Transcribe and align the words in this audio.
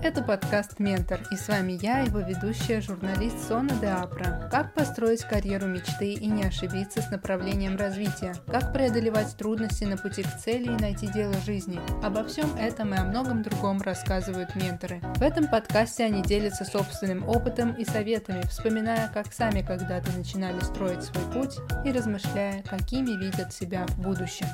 Это 0.00 0.22
подкаст 0.22 0.78
«Ментор» 0.78 1.20
и 1.32 1.36
с 1.36 1.48
вами 1.48 1.72
я, 1.82 2.00
его 2.00 2.20
ведущая, 2.20 2.80
журналист 2.80 3.48
Сона 3.48 3.74
де 3.80 3.88
Апра. 3.88 4.48
Как 4.48 4.72
построить 4.72 5.22
карьеру 5.22 5.66
мечты 5.66 6.12
и 6.12 6.26
не 6.26 6.44
ошибиться 6.44 7.02
с 7.02 7.10
направлением 7.10 7.76
развития? 7.76 8.36
Как 8.46 8.72
преодолевать 8.72 9.36
трудности 9.36 9.82
на 9.84 9.96
пути 9.96 10.22
к 10.22 10.36
цели 10.38 10.66
и 10.66 10.80
найти 10.80 11.08
дело 11.08 11.34
жизни? 11.44 11.80
Обо 12.02 12.24
всем 12.24 12.54
этом 12.56 12.94
и 12.94 12.96
о 12.96 13.04
многом 13.04 13.42
другом 13.42 13.82
рассказывают 13.82 14.54
менторы. 14.54 15.00
В 15.16 15.22
этом 15.22 15.48
подкасте 15.48 16.04
они 16.04 16.22
делятся 16.22 16.64
собственным 16.64 17.28
опытом 17.28 17.72
и 17.72 17.84
советами, 17.84 18.42
вспоминая, 18.42 19.08
как 19.12 19.32
сами 19.32 19.62
когда-то 19.62 20.12
начинали 20.16 20.60
строить 20.60 21.02
свой 21.02 21.24
путь 21.32 21.56
и 21.84 21.90
размышляя, 21.90 22.62
какими 22.62 23.10
видят 23.20 23.52
себя 23.52 23.84
в 23.88 24.00
будущем. 24.00 24.46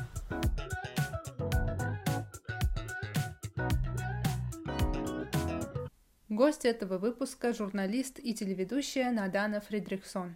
Гость 6.35 6.65
этого 6.65 6.99
выпуска– 6.99 7.53
журналист 7.55 8.19
и 8.19 8.35
телеведущая 8.35 9.13
Надана 9.13 9.61
Фридрихсон. 9.61 10.35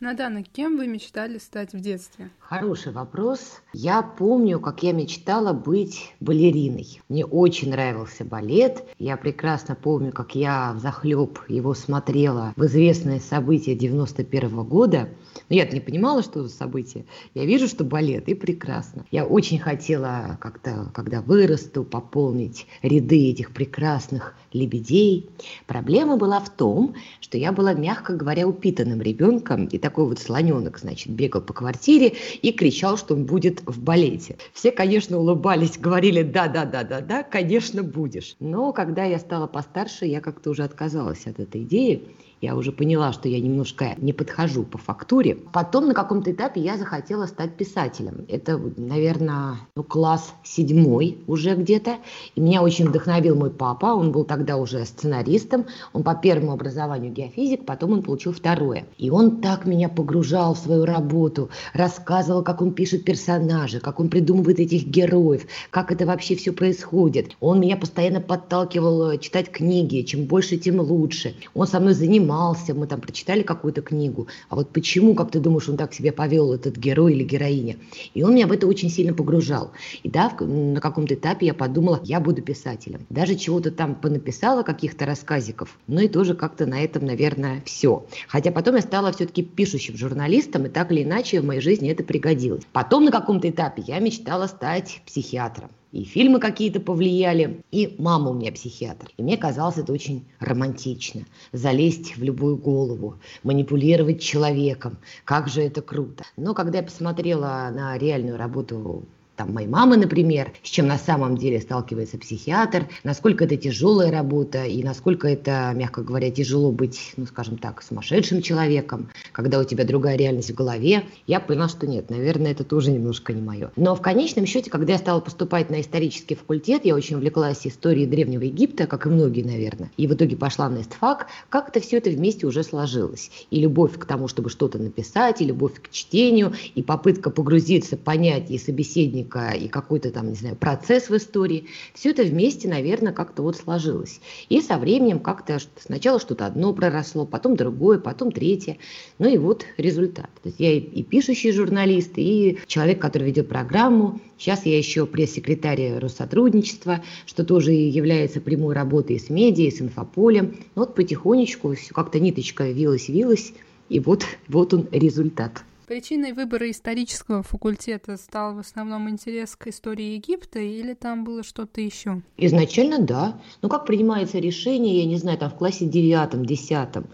Надана, 0.00 0.44
кем 0.44 0.76
вы 0.76 0.86
мечтали 0.86 1.38
стать 1.38 1.72
в 1.72 1.80
детстве? 1.80 2.30
Хороший 2.38 2.92
вопрос. 2.92 3.60
Я 3.72 4.00
помню, 4.02 4.60
как 4.60 4.84
я 4.84 4.92
мечтала 4.92 5.52
быть 5.52 6.14
балериной. 6.20 7.00
Мне 7.08 7.26
очень 7.26 7.70
нравился 7.70 8.24
балет. 8.24 8.84
Я 9.00 9.16
прекрасно 9.16 9.74
помню, 9.74 10.12
как 10.12 10.36
я 10.36 10.72
в 10.72 10.78
захлеб 10.78 11.40
его 11.48 11.74
смотрела 11.74 12.52
в 12.54 12.64
известное 12.66 13.18
событие 13.18 13.74
91 13.74 14.50
-го 14.50 14.64
года. 14.64 15.08
Но 15.48 15.56
я 15.56 15.66
не 15.66 15.80
понимала, 15.80 16.22
что 16.22 16.42
за 16.42 16.48
событие. 16.48 17.04
Я 17.34 17.44
вижу, 17.44 17.66
что 17.66 17.84
балет, 17.84 18.28
и 18.28 18.34
прекрасно. 18.34 19.04
Я 19.10 19.26
очень 19.26 19.58
хотела 19.58 20.38
как-то, 20.40 20.90
когда 20.94 21.22
вырасту, 21.22 21.84
пополнить 21.84 22.66
ряды 22.82 23.30
этих 23.30 23.52
прекрасных 23.52 24.34
лебедей. 24.52 25.28
Проблема 25.66 26.16
была 26.16 26.40
в 26.40 26.50
том, 26.50 26.94
что 27.20 27.38
я 27.38 27.52
была, 27.52 27.74
мягко 27.74 28.14
говоря, 28.14 28.46
упитанным 28.46 29.02
ребенком, 29.02 29.66
и 29.66 29.78
такой 29.88 30.04
вот 30.04 30.18
слоненок, 30.18 30.78
значит, 30.78 31.10
бегал 31.10 31.40
по 31.40 31.54
квартире 31.54 32.12
и 32.42 32.52
кричал, 32.52 32.98
что 32.98 33.14
он 33.14 33.24
будет 33.24 33.62
в 33.64 33.80
балете. 33.80 34.36
Все, 34.52 34.70
конечно, 34.70 35.16
улыбались, 35.18 35.78
говорили, 35.78 36.22
да-да-да-да-да, 36.22 37.22
конечно, 37.22 37.82
будешь. 37.82 38.36
Но 38.38 38.74
когда 38.74 39.04
я 39.04 39.18
стала 39.18 39.46
постарше, 39.46 40.04
я 40.04 40.20
как-то 40.20 40.50
уже 40.50 40.64
отказалась 40.64 41.26
от 41.26 41.40
этой 41.40 41.62
идеи 41.62 42.06
я 42.40 42.54
уже 42.54 42.70
поняла, 42.70 43.12
что 43.12 43.28
я 43.28 43.40
немножко 43.40 43.94
не 43.98 44.12
подхожу 44.12 44.62
по 44.62 44.78
фактуре. 44.78 45.36
Потом 45.52 45.88
на 45.88 45.94
каком-то 45.94 46.30
этапе 46.30 46.60
я 46.60 46.76
захотела 46.76 47.26
стать 47.26 47.56
писателем. 47.56 48.26
Это, 48.28 48.60
наверное, 48.76 49.56
ну, 49.74 49.82
класс 49.82 50.34
седьмой 50.44 51.18
уже 51.26 51.56
где-то. 51.56 51.96
И 52.36 52.40
меня 52.40 52.62
очень 52.62 52.88
вдохновил 52.88 53.34
мой 53.34 53.50
папа. 53.50 53.86
Он 53.86 54.12
был 54.12 54.24
тогда 54.24 54.56
уже 54.56 54.84
сценаристом. 54.84 55.66
Он 55.92 56.04
по 56.04 56.14
первому 56.14 56.52
образованию 56.52 57.12
геофизик, 57.12 57.66
потом 57.66 57.92
он 57.92 58.02
получил 58.02 58.32
второе. 58.32 58.86
И 58.98 59.10
он 59.10 59.40
так 59.40 59.66
меня 59.66 59.88
погружал 59.88 60.54
в 60.54 60.58
свою 60.58 60.84
работу, 60.84 61.50
рассказывал, 61.72 62.42
как 62.44 62.62
он 62.62 62.72
пишет 62.72 63.04
персонажи, 63.04 63.80
как 63.80 63.98
он 63.98 64.08
придумывает 64.08 64.60
этих 64.60 64.86
героев, 64.86 65.46
как 65.70 65.90
это 65.90 66.06
вообще 66.06 66.36
все 66.36 66.52
происходит. 66.52 67.32
Он 67.40 67.60
меня 67.60 67.76
постоянно 67.76 68.20
подталкивал 68.20 69.10
э, 69.10 69.18
читать 69.18 69.50
книги. 69.50 70.02
Чем 70.02 70.24
больше, 70.24 70.56
тем 70.56 70.80
лучше. 70.80 71.34
Он 71.54 71.66
со 71.66 71.80
мной 71.80 71.94
занимался 71.94 72.27
занимался, 72.28 72.74
мы 72.74 72.86
там 72.86 73.00
прочитали 73.00 73.42
какую-то 73.42 73.80
книгу, 73.80 74.28
а 74.48 74.56
вот 74.56 74.70
почему, 74.70 75.14
как 75.14 75.30
ты 75.30 75.40
думаешь, 75.40 75.68
он 75.68 75.76
так 75.76 75.94
себя 75.94 76.12
повел, 76.12 76.52
этот 76.52 76.76
герой 76.76 77.14
или 77.14 77.24
героиня? 77.24 77.76
И 78.14 78.22
он 78.22 78.34
меня 78.34 78.46
в 78.46 78.52
это 78.52 78.66
очень 78.66 78.90
сильно 78.90 79.14
погружал. 79.14 79.72
И 80.02 80.10
да, 80.10 80.30
на 80.40 80.80
каком-то 80.80 81.14
этапе 81.14 81.46
я 81.46 81.54
подумала, 81.54 82.00
я 82.04 82.20
буду 82.20 82.42
писателем. 82.42 83.06
Даже 83.08 83.34
чего-то 83.34 83.70
там 83.70 83.94
понаписала, 83.94 84.62
каких-то 84.62 85.06
рассказиков, 85.06 85.78
ну 85.86 86.00
и 86.00 86.08
тоже 86.08 86.34
как-то 86.34 86.66
на 86.66 86.82
этом, 86.82 87.06
наверное, 87.06 87.62
все. 87.64 88.06
Хотя 88.28 88.52
потом 88.52 88.76
я 88.76 88.82
стала 88.82 89.12
все-таки 89.12 89.42
пишущим 89.42 89.96
журналистом, 89.96 90.66
и 90.66 90.68
так 90.68 90.92
или 90.92 91.02
иначе 91.02 91.40
в 91.40 91.46
моей 91.46 91.60
жизни 91.60 91.90
это 91.90 92.04
пригодилось. 92.04 92.64
Потом 92.72 93.04
на 93.04 93.10
каком-то 93.10 93.48
этапе 93.48 93.82
я 93.86 93.98
мечтала 94.00 94.46
стать 94.46 95.00
психиатром 95.06 95.70
и 95.92 96.04
фильмы 96.04 96.40
какие-то 96.40 96.80
повлияли, 96.80 97.62
и 97.70 97.94
мама 97.98 98.30
у 98.30 98.34
меня 98.34 98.52
психиатр. 98.52 99.10
И 99.16 99.22
мне 99.22 99.36
казалось 99.36 99.78
это 99.78 99.92
очень 99.92 100.26
романтично. 100.38 101.22
Залезть 101.52 102.16
в 102.16 102.22
любую 102.22 102.56
голову, 102.56 103.16
манипулировать 103.42 104.20
человеком. 104.20 104.98
Как 105.24 105.48
же 105.48 105.62
это 105.62 105.82
круто. 105.82 106.24
Но 106.36 106.54
когда 106.54 106.78
я 106.78 106.84
посмотрела 106.84 107.70
на 107.72 107.96
реальную 107.96 108.36
работу 108.36 109.04
там, 109.38 109.54
моей 109.54 109.68
мамы, 109.68 109.96
например, 109.96 110.52
с 110.62 110.68
чем 110.68 110.88
на 110.88 110.98
самом 110.98 111.38
деле 111.38 111.60
сталкивается 111.60 112.18
психиатр, 112.18 112.88
насколько 113.04 113.44
это 113.44 113.56
тяжелая 113.56 114.10
работа 114.10 114.64
и 114.64 114.82
насколько 114.82 115.28
это, 115.28 115.72
мягко 115.74 116.02
говоря, 116.02 116.30
тяжело 116.30 116.72
быть, 116.72 117.12
ну, 117.16 117.24
скажем 117.24 117.56
так, 117.56 117.82
сумасшедшим 117.82 118.42
человеком, 118.42 119.08
когда 119.32 119.60
у 119.60 119.64
тебя 119.64 119.84
другая 119.84 120.16
реальность 120.16 120.50
в 120.50 120.54
голове, 120.54 121.04
я 121.28 121.38
поняла, 121.38 121.68
что 121.68 121.86
нет, 121.86 122.10
наверное, 122.10 122.50
это 122.50 122.64
тоже 122.64 122.90
немножко 122.90 123.32
не 123.32 123.40
мое. 123.40 123.70
Но 123.76 123.94
в 123.94 124.02
конечном 124.02 124.44
счете, 124.44 124.70
когда 124.70 124.94
я 124.94 124.98
стала 124.98 125.20
поступать 125.20 125.70
на 125.70 125.80
исторический 125.80 126.34
факультет, 126.34 126.84
я 126.84 126.96
очень 126.96 127.14
увлеклась 127.16 127.64
историей 127.64 128.06
Древнего 128.06 128.42
Египта, 128.42 128.88
как 128.88 129.06
и 129.06 129.08
многие, 129.08 129.42
наверное, 129.42 129.92
и 129.96 130.08
в 130.08 130.14
итоге 130.14 130.36
пошла 130.36 130.68
на 130.68 130.80
истфак, 130.80 131.28
как-то 131.48 131.80
все 131.80 131.98
это 131.98 132.10
вместе 132.10 132.46
уже 132.46 132.64
сложилось. 132.64 133.30
И 133.50 133.60
любовь 133.60 133.96
к 133.98 134.04
тому, 134.04 134.26
чтобы 134.26 134.50
что-то 134.50 134.78
написать, 134.78 135.40
и 135.40 135.44
любовь 135.44 135.80
к 135.80 135.90
чтению, 135.90 136.54
и 136.74 136.82
попытка 136.82 137.30
погрузиться, 137.30 137.96
понять 137.96 138.50
и 138.50 138.58
собеседник 138.58 139.27
логика 139.28 139.50
и 139.50 139.68
какой-то 139.68 140.10
там, 140.10 140.28
не 140.30 140.34
знаю, 140.34 140.56
процесс 140.56 141.08
в 141.08 141.16
истории, 141.16 141.66
все 141.94 142.10
это 142.10 142.22
вместе, 142.22 142.68
наверное, 142.68 143.12
как-то 143.12 143.42
вот 143.42 143.56
сложилось. 143.56 144.20
И 144.48 144.60
со 144.60 144.78
временем 144.78 145.20
как-то 145.20 145.58
сначала 145.78 146.20
что-то 146.20 146.46
одно 146.46 146.72
проросло, 146.72 147.26
потом 147.26 147.56
другое, 147.56 147.98
потом 147.98 148.32
третье. 148.32 148.78
Ну 149.18 149.28
и 149.28 149.38
вот 149.38 149.64
результат. 149.76 150.30
То 150.42 150.48
есть 150.48 150.60
я 150.60 150.72
и, 150.72 151.02
пишущий 151.02 151.52
журналист, 151.52 152.12
и 152.16 152.58
человек, 152.66 153.00
который 153.00 153.28
ведет 153.28 153.48
программу. 153.48 154.20
Сейчас 154.38 154.66
я 154.66 154.78
еще 154.78 155.06
пресс-секретарь 155.06 155.98
Россотрудничества, 155.98 157.02
что 157.26 157.44
тоже 157.44 157.72
является 157.72 158.40
прямой 158.40 158.74
работой 158.74 159.18
с 159.18 159.30
медиа, 159.30 159.70
с 159.70 159.80
инфополем. 159.80 160.56
Ну 160.74 160.82
вот 160.82 160.94
потихонечку 160.94 161.74
все 161.74 161.92
как-то 161.92 162.20
ниточка 162.20 162.70
вилась-вилась, 162.70 163.52
и 163.88 164.00
вот, 164.00 164.24
вот 164.48 164.74
он 164.74 164.86
результат. 164.92 165.64
Причиной 165.88 166.34
выбора 166.34 166.70
исторического 166.70 167.42
факультета 167.42 168.18
стал 168.18 168.54
в 168.54 168.58
основном 168.58 169.08
интерес 169.08 169.56
к 169.56 169.68
истории 169.68 170.16
Египта 170.16 170.58
или 170.58 170.92
там 170.92 171.24
было 171.24 171.42
что-то 171.42 171.80
еще? 171.80 172.20
Изначально 172.36 172.98
да. 172.98 173.40
Но 173.62 173.70
как 173.70 173.86
принимается 173.86 174.38
решение, 174.38 174.98
я 174.98 175.06
не 175.06 175.16
знаю, 175.16 175.38
там 175.38 175.48
в 175.48 175.54
классе 175.54 175.86
девятом, 175.86 176.44
десятом. 176.44 177.06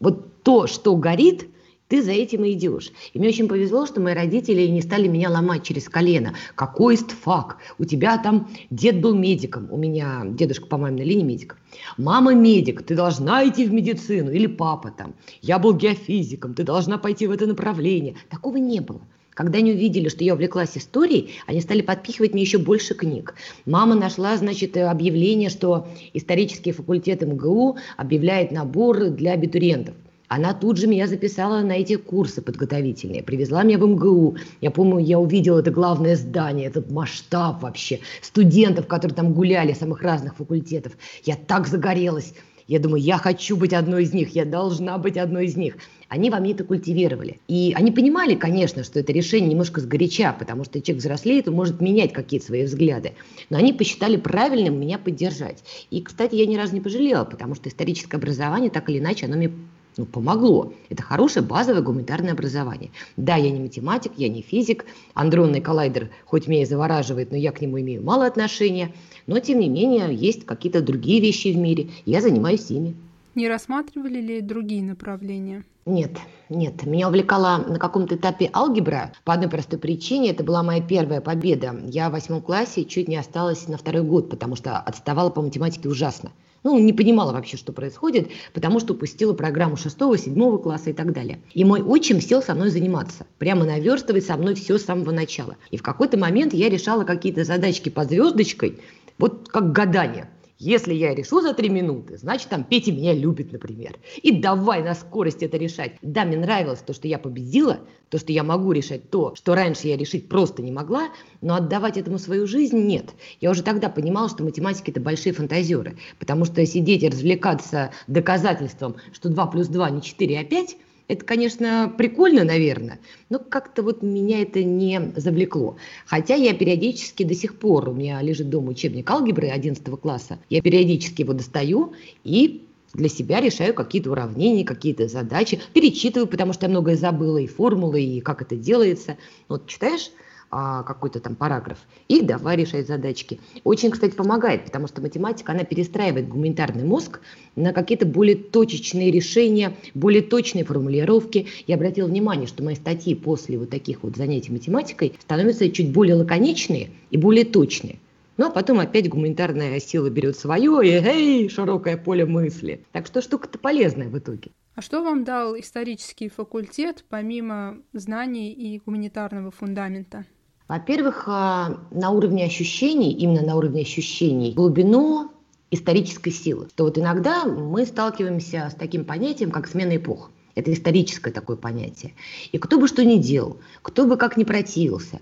Вот 0.00 0.42
то, 0.44 0.66
что 0.66 0.96
горит, 0.96 1.46
ты 1.92 2.02
за 2.02 2.12
этим 2.12 2.42
и 2.46 2.52
идешь. 2.52 2.90
И 3.12 3.18
мне 3.18 3.28
очень 3.28 3.48
повезло, 3.48 3.84
что 3.84 4.00
мои 4.00 4.14
родители 4.14 4.66
не 4.66 4.80
стали 4.80 5.08
меня 5.08 5.28
ломать 5.28 5.62
через 5.62 5.90
колено. 5.90 6.32
Какой 6.54 6.94
истфак? 6.94 7.58
У 7.78 7.84
тебя 7.84 8.16
там 8.16 8.48
дед 8.70 9.02
был 9.02 9.14
медиком, 9.14 9.68
у 9.70 9.76
меня 9.76 10.22
дедушка 10.24 10.64
по 10.64 10.78
маминой 10.78 11.04
линии 11.04 11.24
медик. 11.24 11.58
Мама 11.98 12.32
медик, 12.32 12.80
ты 12.82 12.96
должна 12.96 13.46
идти 13.46 13.66
в 13.66 13.74
медицину. 13.74 14.30
Или 14.30 14.46
папа 14.46 14.90
там. 14.90 15.12
Я 15.42 15.58
был 15.58 15.74
геофизиком, 15.74 16.54
ты 16.54 16.62
должна 16.64 16.96
пойти 16.96 17.26
в 17.26 17.30
это 17.30 17.46
направление. 17.46 18.16
Такого 18.30 18.56
не 18.56 18.80
было. 18.80 19.02
Когда 19.34 19.58
они 19.58 19.72
увидели, 19.72 20.08
что 20.08 20.24
я 20.24 20.32
увлеклась 20.32 20.78
историей, 20.78 21.32
они 21.46 21.60
стали 21.60 21.82
подпихивать 21.82 22.32
мне 22.32 22.40
еще 22.40 22.56
больше 22.56 22.94
книг. 22.94 23.34
Мама 23.66 23.94
нашла, 23.94 24.34
значит, 24.38 24.78
объявление, 24.78 25.50
что 25.50 25.88
исторический 26.14 26.72
факультет 26.72 27.20
МГУ 27.20 27.76
объявляет 27.98 28.50
набор 28.50 29.10
для 29.10 29.32
абитуриентов. 29.32 29.94
Она 30.34 30.54
тут 30.54 30.78
же 30.78 30.86
меня 30.86 31.08
записала 31.08 31.60
на 31.60 31.72
эти 31.72 31.96
курсы 31.96 32.40
подготовительные, 32.40 33.22
привезла 33.22 33.64
меня 33.64 33.76
в 33.76 33.86
МГУ. 33.86 34.38
Я 34.62 34.70
помню, 34.70 34.98
я 34.98 35.18
увидела 35.18 35.58
это 35.58 35.70
главное 35.70 36.16
здание, 36.16 36.68
этот 36.68 36.90
масштаб 36.90 37.62
вообще, 37.62 38.00
студентов, 38.22 38.86
которые 38.86 39.14
там 39.14 39.34
гуляли, 39.34 39.74
самых 39.74 40.00
разных 40.00 40.36
факультетов. 40.36 40.94
Я 41.24 41.36
так 41.36 41.66
загорелась. 41.66 42.32
Я 42.66 42.78
думаю, 42.78 43.02
я 43.02 43.18
хочу 43.18 43.58
быть 43.58 43.74
одной 43.74 44.04
из 44.04 44.14
них, 44.14 44.34
я 44.34 44.46
должна 44.46 44.96
быть 44.96 45.18
одной 45.18 45.44
из 45.44 45.56
них. 45.58 45.76
Они 46.08 46.30
во 46.30 46.40
мне 46.40 46.52
это 46.52 46.64
культивировали. 46.64 47.38
И 47.46 47.74
они 47.76 47.90
понимали, 47.90 48.34
конечно, 48.34 48.84
что 48.84 49.00
это 49.00 49.12
решение 49.12 49.50
немножко 49.50 49.82
сгоряча, 49.82 50.34
потому 50.38 50.64
что 50.64 50.80
человек 50.80 51.02
взрослеет, 51.02 51.48
он 51.48 51.56
может 51.56 51.82
менять 51.82 52.14
какие-то 52.14 52.46
свои 52.46 52.64
взгляды. 52.64 53.12
Но 53.50 53.58
они 53.58 53.74
посчитали 53.74 54.16
правильным 54.16 54.80
меня 54.80 54.96
поддержать. 54.98 55.62
И, 55.90 56.00
кстати, 56.00 56.36
я 56.36 56.46
ни 56.46 56.56
разу 56.56 56.72
не 56.72 56.80
пожалела, 56.80 57.24
потому 57.24 57.54
что 57.54 57.68
историческое 57.68 58.16
образование, 58.16 58.70
так 58.70 58.88
или 58.88 58.98
иначе, 58.98 59.26
оно 59.26 59.36
мне 59.36 59.52
ну, 59.96 60.06
помогло. 60.06 60.72
Это 60.88 61.02
хорошее 61.02 61.44
базовое 61.44 61.82
гуманитарное 61.82 62.32
образование. 62.32 62.90
Да, 63.16 63.36
я 63.36 63.50
не 63.50 63.60
математик, 63.60 64.12
я 64.16 64.28
не 64.28 64.40
физик. 64.40 64.86
Андронный 65.14 65.60
коллайдер 65.60 66.10
хоть 66.24 66.46
меня 66.46 66.62
и 66.62 66.66
завораживает, 66.66 67.30
но 67.30 67.36
я 67.36 67.52
к 67.52 67.60
нему 67.60 67.80
имею 67.80 68.02
мало 68.02 68.26
отношения. 68.26 68.92
Но, 69.26 69.38
тем 69.38 69.58
не 69.60 69.68
менее, 69.68 70.14
есть 70.14 70.46
какие-то 70.46 70.80
другие 70.80 71.20
вещи 71.20 71.48
в 71.48 71.56
мире. 71.56 71.90
Я 72.06 72.20
занимаюсь 72.20 72.70
ими. 72.70 72.96
Не 73.34 73.48
рассматривали 73.48 74.20
ли 74.20 74.40
другие 74.42 74.82
направления? 74.82 75.64
Нет, 75.86 76.18
нет. 76.50 76.84
Меня 76.84 77.08
увлекала 77.08 77.56
на 77.56 77.78
каком-то 77.78 78.16
этапе 78.16 78.50
алгебра 78.52 79.12
по 79.24 79.32
одной 79.32 79.48
простой 79.48 79.78
причине. 79.78 80.30
Это 80.30 80.44
была 80.44 80.62
моя 80.62 80.82
первая 80.82 81.22
победа. 81.22 81.74
Я 81.86 82.10
в 82.10 82.12
восьмом 82.12 82.42
классе 82.42 82.84
чуть 82.84 83.08
не 83.08 83.16
осталась 83.16 83.66
на 83.68 83.78
второй 83.78 84.02
год, 84.02 84.28
потому 84.28 84.54
что 84.54 84.78
отставала 84.78 85.30
по 85.30 85.40
математике 85.40 85.88
ужасно. 85.88 86.30
Ну, 86.62 86.78
не 86.78 86.92
понимала 86.92 87.32
вообще, 87.32 87.56
что 87.56 87.72
происходит, 87.72 88.28
потому 88.52 88.80
что 88.80 88.92
упустила 88.92 89.32
программу 89.32 89.76
шестого, 89.76 90.18
седьмого 90.18 90.58
класса 90.58 90.90
и 90.90 90.92
так 90.92 91.12
далее. 91.12 91.40
И 91.54 91.64
мой 91.64 91.82
отчим 91.82 92.20
сел 92.20 92.42
со 92.42 92.54
мной 92.54 92.68
заниматься, 92.68 93.26
прямо 93.38 93.64
наверстывать 93.64 94.26
со 94.26 94.36
мной 94.36 94.54
все 94.54 94.78
с 94.78 94.84
самого 94.84 95.10
начала. 95.10 95.56
И 95.70 95.78
в 95.78 95.82
какой-то 95.82 96.18
момент 96.18 96.52
я 96.52 96.68
решала 96.68 97.02
какие-то 97.02 97.44
задачки 97.44 97.88
под 97.88 98.10
звездочкой, 98.10 98.78
вот 99.18 99.48
как 99.48 99.72
гадание– 99.72 100.28
если 100.62 100.94
я 100.94 101.14
решу 101.14 101.40
за 101.40 101.54
три 101.54 101.68
минуты, 101.68 102.16
значит, 102.16 102.48
там 102.48 102.62
Петя 102.62 102.92
меня 102.92 103.12
любит, 103.12 103.52
например. 103.52 103.98
И 104.22 104.30
давай 104.30 104.82
на 104.82 104.94
скорость 104.94 105.42
это 105.42 105.56
решать. 105.56 105.96
Да, 106.02 106.24
мне 106.24 106.36
нравилось 106.36 106.78
то, 106.78 106.94
что 106.94 107.08
я 107.08 107.18
победила, 107.18 107.80
то, 108.10 108.18
что 108.18 108.32
я 108.32 108.44
могу 108.44 108.70
решать 108.70 109.10
то, 109.10 109.34
что 109.34 109.56
раньше 109.56 109.88
я 109.88 109.96
решить 109.96 110.28
просто 110.28 110.62
не 110.62 110.70
могла, 110.70 111.08
но 111.40 111.56
отдавать 111.56 111.96
этому 111.96 112.18
свою 112.18 112.46
жизнь 112.46 112.78
нет. 112.78 113.10
Я 113.40 113.50
уже 113.50 113.64
тогда 113.64 113.88
понимала, 113.88 114.28
что 114.28 114.44
математики– 114.44 114.90
это 114.92 115.00
большие 115.00 115.32
фантазеры, 115.32 115.98
потому 116.20 116.44
что 116.44 116.64
сидеть 116.64 117.02
и 117.02 117.08
развлекаться 117.08 117.90
доказательством, 118.06 118.96
что 119.12 119.30
2 119.30 119.46
плюс 119.48 119.66
2 119.66 119.90
не 119.90 120.00
4, 120.00 120.38
а 120.38 120.44
5– 120.44 120.76
это, 121.12 121.24
конечно, 121.24 121.92
прикольно, 121.96 122.42
наверное, 122.42 122.98
но 123.28 123.38
как-то 123.38 123.82
вот 123.82 124.02
меня 124.02 124.40
это 124.40 124.64
не 124.64 125.12
завлекло. 125.16 125.76
Хотя 126.06 126.34
я 126.34 126.54
периодически 126.54 127.22
до 127.22 127.34
сих 127.34 127.58
пор, 127.58 127.90
у 127.90 127.92
меня 127.92 128.20
лежит 128.22 128.48
дома 128.48 128.70
учебник 128.70 129.10
алгебры 129.10 129.48
11 129.48 129.84
класса, 130.00 130.38
я 130.48 130.62
периодически 130.62 131.22
его 131.22 131.34
достаю 131.34 131.92
и 132.24 132.64
для 132.94 133.08
себя 133.08 133.40
решаю 133.40 133.74
какие-то 133.74 134.10
уравнения, 134.10 134.64
какие-то 134.64 135.08
задачи, 135.08 135.60
перечитываю, 135.72 136.26
потому 136.26 136.52
что 136.52 136.66
я 136.66 136.70
многое 136.70 136.96
забыла, 136.96 137.38
и 137.38 137.46
формулы, 137.46 138.02
и 138.02 138.20
как 138.20 138.42
это 138.42 138.56
делается. 138.56 139.16
Вот 139.48 139.66
читаешь 139.66 140.10
а, 140.54 140.82
какой-то 140.82 141.18
там 141.18 141.34
параграф, 141.34 141.78
и 142.08 142.20
давай 142.20 142.56
решать 142.56 142.86
задачки. 142.86 143.40
Очень, 143.64 143.90
кстати, 143.90 144.14
помогает, 144.14 144.66
потому 144.66 144.86
что 144.86 145.00
математика, 145.00 145.52
она 145.52 145.64
перестраивает 145.64 146.28
гуманитарный 146.28 146.84
мозг 146.84 147.20
на 147.56 147.72
какие-то 147.72 148.04
более 148.04 148.36
точечные 148.36 149.10
решения, 149.10 149.74
более 149.94 150.20
точные 150.20 150.64
формулировки. 150.64 151.46
Я 151.66 151.76
обратила 151.76 152.06
внимание, 152.06 152.46
что 152.46 152.62
мои 152.62 152.74
статьи 152.74 153.14
после 153.14 153.56
вот 153.56 153.70
таких 153.70 154.02
вот 154.02 154.16
занятий 154.16 154.52
математикой 154.52 155.14
становятся 155.20 155.70
чуть 155.70 155.90
более 155.90 156.16
лаконичные 156.16 156.90
и 157.10 157.16
более 157.16 157.46
точные. 157.46 157.98
Ну, 158.36 158.48
а 158.48 158.50
потом 158.50 158.78
опять 158.78 159.08
гуманитарная 159.08 159.80
сила 159.80 160.10
берет 160.10 160.36
свое, 160.36 160.86
и 160.86 160.90
эй, 160.90 161.48
широкое 161.48 161.96
поле 161.96 162.26
мысли. 162.26 162.84
Так 162.92 163.06
что 163.06 163.22
штука-то 163.22 163.58
полезная 163.58 164.08
в 164.10 164.18
итоге. 164.18 164.50
А 164.74 164.82
что 164.82 165.02
вам 165.02 165.24
дал 165.24 165.58
исторический 165.58 166.28
факультет, 166.28 167.06
помимо 167.08 167.78
знаний 167.94 168.52
и 168.52 168.78
гуманитарного 168.84 169.50
фундамента? 169.50 170.26
Во-первых, 170.72 171.24
а, 171.26 171.80
на 171.90 172.12
уровне 172.12 172.46
ощущений, 172.46 173.12
именно 173.12 173.42
на 173.42 173.56
уровне 173.56 173.82
ощущений, 173.82 174.54
глубину 174.54 175.30
исторической 175.70 176.30
силы. 176.30 176.66
То 176.74 176.84
вот 176.84 176.96
иногда 176.96 177.44
мы 177.44 177.84
сталкиваемся 177.84 178.70
с 178.72 178.74
таким 178.74 179.04
понятием, 179.04 179.50
как 179.50 179.68
смена 179.68 179.96
эпох. 179.96 180.30
Это 180.54 180.72
историческое 180.72 181.30
такое 181.30 181.58
понятие. 181.58 182.14
И 182.52 182.56
кто 182.56 182.78
бы 182.78 182.88
что 182.88 183.04
ни 183.04 183.18
делал, 183.18 183.58
кто 183.82 184.06
бы 184.06 184.16
как 184.16 184.38
ни 184.38 184.44
противился, 184.44 185.20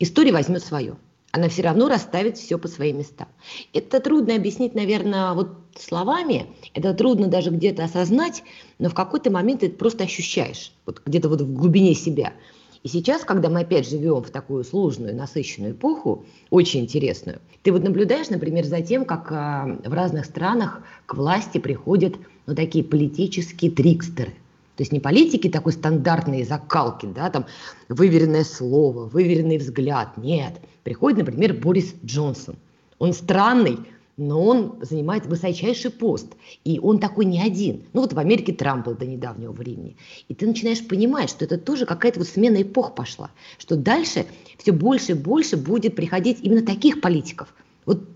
история 0.00 0.32
возьмет 0.32 0.64
свое. 0.64 0.96
Она 1.30 1.48
все 1.48 1.62
равно 1.62 1.88
расставит 1.88 2.36
все 2.36 2.58
по 2.58 2.66
своим 2.66 2.98
местам. 2.98 3.28
Это 3.72 4.00
трудно 4.00 4.34
объяснить, 4.34 4.74
наверное, 4.74 5.32
вот 5.32 5.50
словами, 5.78 6.46
это 6.74 6.92
трудно 6.92 7.28
даже 7.28 7.50
где-то 7.50 7.84
осознать, 7.84 8.42
но 8.80 8.88
в 8.88 8.94
какой-то 8.94 9.30
момент 9.30 9.60
ты 9.60 9.66
это 9.66 9.76
просто 9.76 10.02
ощущаешь, 10.02 10.72
вот 10.86 11.02
где-то 11.06 11.28
вот 11.28 11.42
в 11.42 11.54
глубине 11.54 11.94
себя– 11.94 12.32
и 12.82 12.88
сейчас, 12.88 13.24
когда 13.24 13.48
мы 13.48 13.60
опять 13.60 13.88
живем 13.88 14.22
в 14.22 14.30
такую 14.30 14.64
сложную, 14.64 15.14
насыщенную 15.14 15.72
эпоху, 15.72 16.24
очень 16.50 16.80
интересную, 16.80 17.40
ты 17.62 17.72
вот 17.72 17.82
наблюдаешь, 17.82 18.30
например, 18.30 18.64
за 18.64 18.80
тем, 18.82 19.04
как 19.04 19.32
а, 19.32 19.78
в 19.84 19.92
разных 19.92 20.24
странах 20.24 20.82
к 21.06 21.14
власти 21.14 21.58
приходят 21.58 22.16
ну, 22.46 22.54
такие 22.54 22.84
политические 22.84 23.70
трикстеры. 23.70 24.32
То 24.76 24.82
есть 24.82 24.92
не 24.92 25.00
политики 25.00 25.48
такой 25.48 25.72
стандартные 25.72 26.44
закалки, 26.44 27.06
да, 27.06 27.30
там 27.30 27.46
выверенное 27.88 28.44
слово, 28.44 29.06
выверенный 29.06 29.58
взгляд. 29.58 30.16
Нет. 30.16 30.60
Приходит, 30.84 31.18
например, 31.18 31.54
Борис 31.54 31.96
Джонсон. 32.04 32.54
Он 33.00 33.12
странный, 33.12 33.78
но 34.18 34.44
он 34.44 34.74
занимает 34.82 35.26
высочайший 35.26 35.90
пост. 35.90 36.26
И 36.64 36.78
он 36.80 36.98
такой 36.98 37.24
не 37.24 37.40
один. 37.40 37.84
Ну 37.92 38.02
вот 38.02 38.12
в 38.12 38.18
Америке 38.18 38.52
Трамп 38.52 38.86
был 38.86 38.94
до 38.94 39.06
недавнего 39.06 39.52
времени. 39.52 39.96
И 40.28 40.34
ты 40.34 40.46
начинаешь 40.46 40.86
понимать, 40.86 41.30
что 41.30 41.44
это 41.44 41.56
тоже 41.56 41.86
какая-то 41.86 42.18
вот 42.18 42.28
смена 42.28 42.60
эпох 42.60 42.94
пошла. 42.94 43.30
Что 43.58 43.76
дальше 43.76 44.26
все 44.58 44.72
больше 44.72 45.12
и 45.12 45.14
больше 45.14 45.56
будет 45.56 45.94
приходить 45.94 46.38
именно 46.42 46.62
таких 46.62 47.00
политиков. 47.00 47.54
Вот 47.86 48.02
э, 48.02 48.06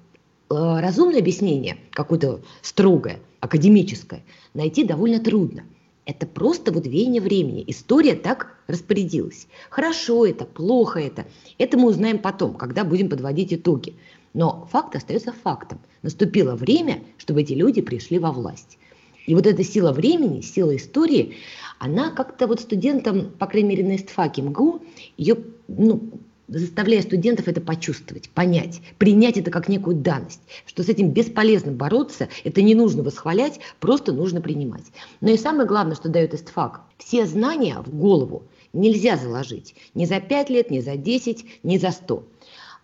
разумное 0.51 1.21
объяснение, 1.21 1.79
какое-то 1.93 2.41
строгое, 2.63 3.21
академическое, 3.39 4.25
найти 4.55 4.85
довольно 4.85 5.21
трудно. 5.21 5.63
Это 6.05 6.27
просто 6.27 6.73
вот 6.73 6.85
веяние 6.85 7.23
времени. 7.23 7.63
История 7.69 8.15
так 8.15 8.57
распорядилась. 8.67 9.47
Хорошо 9.71 10.27
это, 10.27 10.45
плохо 10.45 10.99
это. 10.99 11.27
Это 11.59 11.79
мы 11.79 11.91
узнаем 11.91 12.19
потом, 12.19 12.55
когда 12.55 12.83
будем 12.83 13.09
подводить 13.09 13.55
итоги. 13.55 13.95
Но 14.35 14.67
факт 14.71 14.97
остается 14.97 15.33
фактом. 15.33 15.79
Наступило 16.03 16.55
время, 16.55 17.03
чтобы 17.19 17.43
эти 17.43 17.53
люди 17.53 17.81
пришли 17.81 18.19
во 18.19 18.33
власть. 18.33 18.79
И 19.27 19.35
вот 19.35 19.47
эта 19.47 19.63
сила 19.63 19.93
времени, 19.93 20.41
сила 20.41 20.75
истории, 20.77 21.37
она 21.79 22.11
как-то 22.11 22.47
вот 22.47 22.61
студентам, 22.61 23.31
по 23.39 23.47
крайней 23.47 23.69
мере 23.69 23.85
на 23.85 23.97
ИСТФАКе 23.97 24.43
МГУ, 24.43 24.83
ее, 25.17 25.37
ну, 25.69 26.01
заставляя 26.49 27.03
студентов 27.03 27.49
это 27.49 27.61
почувствовать, 27.61 28.31
понять, 28.31 28.81
принять 28.99 29.39
это 29.39 29.51
как 29.51 29.69
некую 29.69 29.97
данность, 29.97 30.41
что 30.67 30.83
с 30.83 30.89
этим 30.89 31.11
бесполезно 31.11 31.73
бороться, 31.73 32.29
это 32.45 32.63
не 32.63 32.75
нужно 32.75 33.03
восхвалять, 33.03 33.61
просто 33.81 34.13
нужно 34.13 34.41
принимать. 34.41 34.85
Но 35.21 35.31
и 35.31 35.37
самое 35.37 35.67
главное, 35.67 35.95
что 35.95 36.09
дает 36.09 36.35
ИСТФАК, 36.35 36.81
все 36.99 37.27
знания 37.27 37.79
в 37.79 37.95
голову 37.95 38.43
нельзя 38.73 39.17
заложить 39.17 39.75
ни 39.95 40.05
за 40.05 40.21
5 40.21 40.51
лет, 40.51 40.71
ни 40.71 40.81
за 40.81 40.97
10, 40.97 41.45
ни 41.63 41.79
за 41.79 41.91
100. 41.91 42.25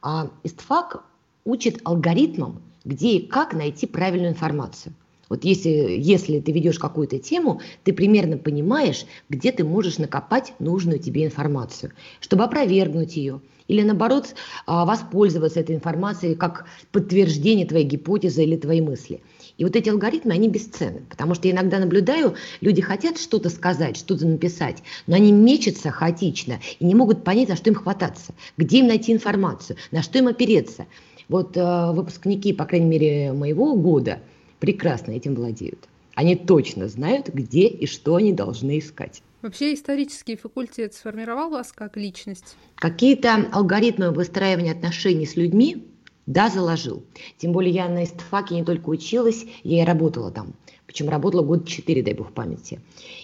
А 0.02 0.30
ИСТФАК 0.44 1.04
учит 1.48 1.80
алгоритмам, 1.84 2.60
где 2.84 3.16
и 3.16 3.26
как 3.26 3.54
найти 3.54 3.86
правильную 3.86 4.32
информацию. 4.32 4.94
Вот 5.30 5.44
если, 5.44 5.70
если 5.70 6.40
ты 6.40 6.52
ведешь 6.52 6.78
какую-то 6.78 7.18
тему, 7.18 7.60
ты 7.84 7.92
примерно 7.92 8.36
понимаешь, 8.36 9.06
где 9.28 9.50
ты 9.50 9.64
можешь 9.64 9.98
накопать 9.98 10.52
нужную 10.58 10.98
тебе 10.98 11.24
информацию, 11.24 11.92
чтобы 12.20 12.44
опровергнуть 12.44 13.16
ее 13.16 13.40
или 13.66 13.82
наоборот 13.82 14.34
а, 14.66 14.84
воспользоваться 14.84 15.60
этой 15.60 15.76
информацией 15.76 16.34
как 16.34 16.64
подтверждение 16.90 17.66
твоей 17.66 17.84
гипотезы 17.84 18.42
или 18.42 18.56
твоей 18.56 18.80
мысли. 18.80 19.20
И 19.58 19.64
вот 19.64 19.76
эти 19.76 19.88
алгоритмы, 19.90 20.32
они 20.32 20.48
бесценны, 20.48 21.02
потому 21.10 21.34
что 21.34 21.48
я 21.48 21.54
иногда 21.54 21.78
наблюдаю, 21.78 22.34
люди 22.60 22.80
хотят 22.80 23.18
что-то 23.18 23.50
сказать, 23.50 23.96
что-то 23.96 24.26
написать, 24.26 24.78
но 25.06 25.16
они 25.16 25.32
мечутся 25.32 25.90
хаотично 25.90 26.60
и 26.78 26.84
не 26.84 26.94
могут 26.94 27.24
понять, 27.24 27.48
за 27.48 27.56
что 27.56 27.70
им 27.70 27.76
хвататься, 27.76 28.32
где 28.56 28.78
им 28.78 28.86
найти 28.86 29.12
информацию, 29.12 29.76
на 29.90 30.02
что 30.02 30.18
им 30.18 30.28
опереться. 30.28 30.86
Вот 31.28 31.56
э, 31.56 31.92
выпускники, 31.92 32.52
по 32.52 32.64
крайней 32.64 32.86
мере, 32.86 33.32
моего 33.32 33.74
года 33.74 34.20
прекрасно 34.60 35.12
этим 35.12 35.34
владеют. 35.34 35.88
Они 36.14 36.34
точно 36.34 36.88
знают, 36.88 37.28
где 37.28 37.68
и 37.68 37.86
что 37.86 38.16
они 38.16 38.32
должны 38.32 38.78
искать. 38.78 39.22
Вообще 39.42 39.74
исторический 39.74 40.36
факультет 40.36 40.94
сформировал 40.94 41.50
вас 41.50 41.70
как 41.70 41.96
личность? 41.96 42.56
Какие-то 42.74 43.46
алгоритмы 43.52 44.10
выстраивания 44.10 44.72
отношений 44.72 45.26
с 45.26 45.36
людьми, 45.36 45.86
да, 46.26 46.48
заложил. 46.48 47.04
Тем 47.36 47.52
более 47.52 47.72
я 47.72 47.88
на 47.88 48.04
ИСТФАКе 48.04 48.56
не 48.56 48.64
только 48.64 48.88
училась, 48.88 49.46
я 49.62 49.82
и 49.82 49.86
работала 49.86 50.30
там. 50.30 50.54
Причем 50.86 51.08
работала 51.08 51.42
год 51.42 51.68
четыре, 51.68 52.02
дай 52.02 52.14
бог 52.14 52.32
памяти. 52.32 52.80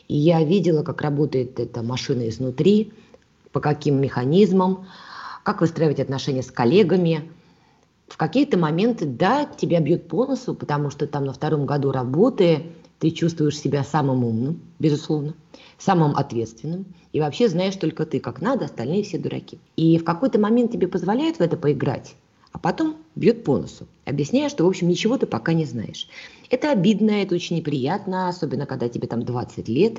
И 0.06 0.16
я 0.16 0.44
видела, 0.44 0.82
как 0.84 1.02
работает 1.02 1.58
эта 1.58 1.82
машина 1.82 2.28
изнутри, 2.28 2.92
по 3.52 3.60
каким 3.60 4.00
механизмам, 4.00 4.86
как 5.42 5.60
выстраивать 5.62 5.98
отношения 5.98 6.42
с 6.42 6.50
коллегами, 6.50 7.28
в 8.08 8.16
какие-то 8.16 8.58
моменты, 8.58 9.06
да, 9.06 9.44
тебя 9.44 9.80
бьет 9.80 10.08
по 10.08 10.26
носу, 10.26 10.54
потому 10.54 10.90
что 10.90 11.06
там 11.06 11.24
на 11.24 11.32
втором 11.32 11.66
году 11.66 11.90
работы 11.90 12.66
ты 12.98 13.10
чувствуешь 13.10 13.58
себя 13.58 13.82
самым 13.84 14.24
умным, 14.24 14.60
безусловно, 14.78 15.34
самым 15.78 16.16
ответственным, 16.16 16.86
и 17.12 17.20
вообще 17.20 17.48
знаешь 17.48 17.76
только 17.76 18.06
ты, 18.06 18.20
как 18.20 18.40
надо, 18.40 18.66
остальные 18.66 19.02
все 19.02 19.18
дураки. 19.18 19.58
И 19.76 19.98
в 19.98 20.04
какой-то 20.04 20.38
момент 20.38 20.72
тебе 20.72 20.88
позволяют 20.88 21.38
в 21.38 21.40
это 21.40 21.56
поиграть, 21.56 22.14
а 22.52 22.58
потом 22.58 22.96
бьет 23.14 23.44
по 23.44 23.58
носу, 23.58 23.86
объясняя, 24.04 24.48
что, 24.48 24.64
в 24.64 24.68
общем, 24.68 24.88
ничего 24.88 25.18
ты 25.18 25.26
пока 25.26 25.52
не 25.52 25.64
знаешь. 25.64 26.08
Это 26.50 26.70
обидно, 26.70 27.10
это 27.10 27.34
очень 27.34 27.56
неприятно, 27.56 28.28
особенно 28.28 28.66
когда 28.66 28.88
тебе 28.88 29.08
там 29.08 29.24
20 29.24 29.68
лет, 29.68 29.98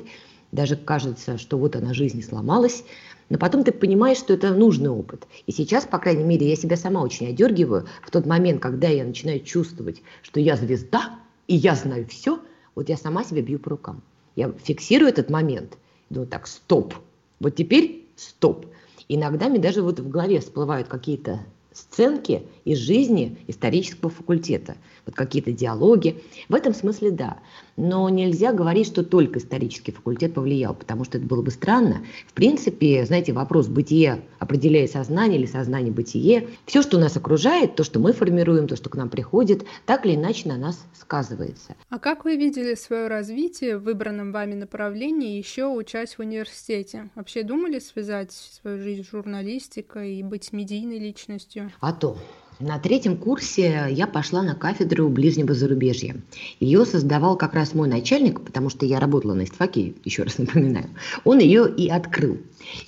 даже 0.52 0.76
кажется, 0.76 1.38
что 1.38 1.58
вот 1.58 1.76
она 1.76 1.92
жизнь 1.92 2.22
сломалась, 2.22 2.84
но 3.28 3.38
потом 3.38 3.64
ты 3.64 3.72
понимаешь, 3.72 4.18
что 4.18 4.34
это 4.34 4.54
нужный 4.54 4.90
опыт. 4.90 5.26
И 5.46 5.52
сейчас, 5.52 5.84
по 5.84 5.98
крайней 5.98 6.24
мере, 6.24 6.48
я 6.48 6.56
себя 6.56 6.76
сама 6.76 7.02
очень 7.02 7.28
одергиваю 7.28 7.86
в 8.02 8.10
тот 8.10 8.26
момент, 8.26 8.60
когда 8.62 8.88
я 8.88 9.04
начинаю 9.04 9.40
чувствовать, 9.40 10.02
что 10.22 10.40
я 10.40 10.56
звезда, 10.56 11.18
и 11.48 11.56
я 11.56 11.74
знаю 11.74 12.06
все, 12.06 12.40
Вот 12.74 12.88
я 12.88 12.96
сама 12.96 13.24
себя 13.24 13.42
бью 13.42 13.58
по 13.58 13.70
рукам. 13.70 14.02
Я 14.34 14.52
фиксирую 14.62 15.08
этот 15.08 15.30
момент, 15.30 15.78
думаю, 16.10 16.28
так, 16.28 16.46
стоп, 16.46 16.94
вот 17.40 17.56
теперь 17.56 18.06
стоп. 18.16 18.66
Иногда 19.08 19.48
мне 19.48 19.58
даже 19.58 19.82
вот 19.82 19.98
в 19.98 20.08
голове 20.08 20.40
всплывают 20.40 20.88
какие-то 20.88 21.40
сценки 21.76 22.42
из 22.64 22.78
жизни 22.78 23.36
исторического 23.46 24.10
факультета, 24.10 24.76
вот 25.04 25.14
какие-то 25.14 25.52
диалоги. 25.52 26.22
В 26.48 26.54
этом 26.54 26.74
смысле 26.74 27.10
да. 27.10 27.38
Но 27.76 28.08
нельзя 28.08 28.52
говорить, 28.52 28.86
что 28.86 29.04
только 29.04 29.38
исторический 29.38 29.92
факультет 29.92 30.32
повлиял, 30.32 30.74
потому 30.74 31.04
что 31.04 31.18
это 31.18 31.26
было 31.26 31.42
бы 31.42 31.50
странно. 31.50 32.02
В 32.26 32.32
принципе, 32.32 33.04
знаете, 33.04 33.34
вопрос 33.34 33.68
бытие 33.68 34.22
определяет 34.38 34.90
сознание 34.90 35.38
или 35.38 35.46
сознание 35.46 35.92
бытие. 35.92 36.48
Все, 36.64 36.80
что 36.80 36.98
нас 36.98 37.16
окружает, 37.16 37.76
то, 37.76 37.84
что 37.84 38.00
мы 38.00 38.14
формируем, 38.14 38.66
то, 38.66 38.76
что 38.76 38.88
к 38.88 38.96
нам 38.96 39.10
приходит, 39.10 39.66
так 39.84 40.06
или 40.06 40.14
иначе 40.14 40.48
на 40.48 40.56
нас 40.56 40.86
сказывается. 40.98 41.76
А 41.90 41.98
как 41.98 42.24
вы 42.24 42.36
видели 42.36 42.74
свое 42.74 43.08
развитие 43.08 43.76
в 43.76 43.82
выбранном 43.82 44.32
вами 44.32 44.54
направлении, 44.54 45.36
еще 45.36 45.66
учась 45.66 46.14
в 46.14 46.20
университете? 46.20 47.10
Вообще 47.14 47.42
думали 47.42 47.78
связать 47.78 48.32
свою 48.32 48.78
жизнь 48.78 49.04
с 49.04 49.10
журналистикой 49.10 50.16
и 50.16 50.22
быть 50.22 50.52
медийной 50.52 50.98
личностью? 50.98 51.65
А 51.80 51.92
то. 51.92 52.16
На 52.58 52.78
третьем 52.78 53.18
курсе 53.18 53.88
я 53.90 54.06
пошла 54.06 54.42
на 54.42 54.54
кафедру 54.54 55.10
ближнего 55.10 55.52
зарубежья. 55.52 56.16
Ее 56.58 56.86
создавал 56.86 57.36
как 57.36 57.52
раз 57.52 57.74
мой 57.74 57.86
начальник, 57.86 58.40
потому 58.40 58.70
что 58.70 58.86
я 58.86 58.98
работала 58.98 59.34
на 59.34 59.44
истфаке, 59.44 59.92
еще 60.04 60.22
раз 60.22 60.38
напоминаю. 60.38 60.88
Он 61.24 61.38
ее 61.38 61.70
и 61.70 61.90
открыл. 61.90 62.38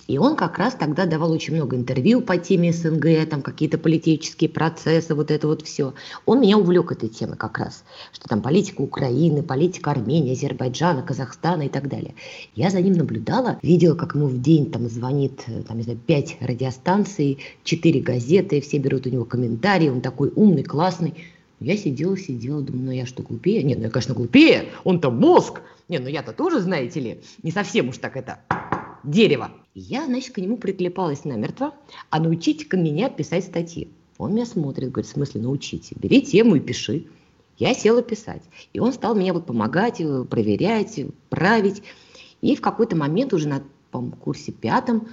И 0.07 0.19
он 0.19 0.37
как 0.37 0.59
раз 0.59 0.75
тогда 0.75 1.07
давал 1.07 1.33
очень 1.33 1.55
много 1.55 1.77
интервью 1.77 2.21
по 2.21 2.37
теме 2.37 2.73
СНГ, 2.73 3.29
там 3.29 3.43
какие-то 3.43 3.79
политические 3.79 4.51
процессы, 4.51 5.15
вот 5.15 5.31
это 5.31 5.47
вот 5.47 5.63
все. 5.63 5.95
Он 6.27 6.41
меня 6.41 6.59
увлек 6.59 6.93
этой 6.93 7.09
темой 7.09 7.37
как 7.37 7.59
раз, 7.59 7.85
что 8.13 8.29
там 8.29 8.43
политика 8.43 8.81
Украины, 8.81 9.43
политика 9.43 9.91
Армении, 9.91 10.33
Азербайджана, 10.33 11.03
Казахстана 11.03 11.63
и 11.63 11.69
так 11.69 11.89
далее. 11.89 12.15
Я 12.55 12.71
за 12.71 12.81
ним 12.81 12.95
наблюдала, 12.95 13.59
видела, 13.63 13.95
как 13.95 14.15
ему 14.15 14.27
в 14.27 14.41
день 14.41 14.71
там 14.71 14.89
звонит, 14.89 15.45
там, 15.67 15.77
не 15.77 15.83
знаю, 15.83 15.99
пять 15.99 16.37
радиостанций, 16.41 17.39
четыре 17.65 18.01
газеты, 18.01 18.61
все 18.61 18.79
берут 18.79 19.07
у 19.07 19.11
него 19.11 19.25
комментарии, 19.25 19.89
он 19.89 20.01
такой 20.01 20.33
умный, 20.35 20.63
классный. 20.63 21.15
Я 21.61 21.77
сидела, 21.77 22.17
сидела, 22.17 22.63
думаю, 22.63 22.85
ну 22.85 22.91
я 22.93 23.05
что, 23.05 23.23
глупее? 23.23 23.63
Нет, 23.65 23.79
ну 23.79 23.85
я, 23.85 23.91
конечно, 23.91 24.15
глупее, 24.15 24.67
он-то 24.85 25.11
мозг. 25.11 25.61
Не, 25.89 25.99
ну 25.99 26.09
я-то 26.09 26.33
тоже, 26.33 26.61
знаете 26.61 27.01
ли, 27.01 27.21
не 27.43 27.51
совсем 27.51 27.89
уж 27.89 27.99
так 27.99 28.17
это 28.17 28.39
дерево. 29.05 29.51
Я, 29.75 30.07
значит, 30.07 30.35
к 30.35 30.39
нему 30.39 30.57
приклепалась 30.57 31.25
намертво, 31.25 31.75
а 32.11 32.21
научите-ка 32.21 32.77
меня 32.77 33.09
писать 33.11 33.45
статьи. 33.45 33.89
Он 34.19 34.35
меня 34.35 34.47
смотрит, 34.47 34.91
говорит, 34.91 35.09
в 35.11 35.15
смысле 35.15 35.43
научите? 35.43 35.95
Бери 35.99 36.23
тему 36.23 36.57
и 36.57 36.61
пиши. 36.61 37.07
Я 37.59 37.75
села 37.75 38.03
писать. 38.03 38.43
И 38.73 38.81
он 38.81 38.93
стал 38.93 39.15
мне 39.15 39.33
вот 39.33 39.47
помогать, 39.47 40.01
э, 40.01 40.25
проверять, 40.25 41.01
править. 41.29 41.83
И 42.41 42.57
в 42.57 42.61
какой-то 42.61 42.97
момент 42.97 43.33
уже 43.33 43.49
на 43.49 43.63
курсе 44.21 44.53
пятом 44.53 45.09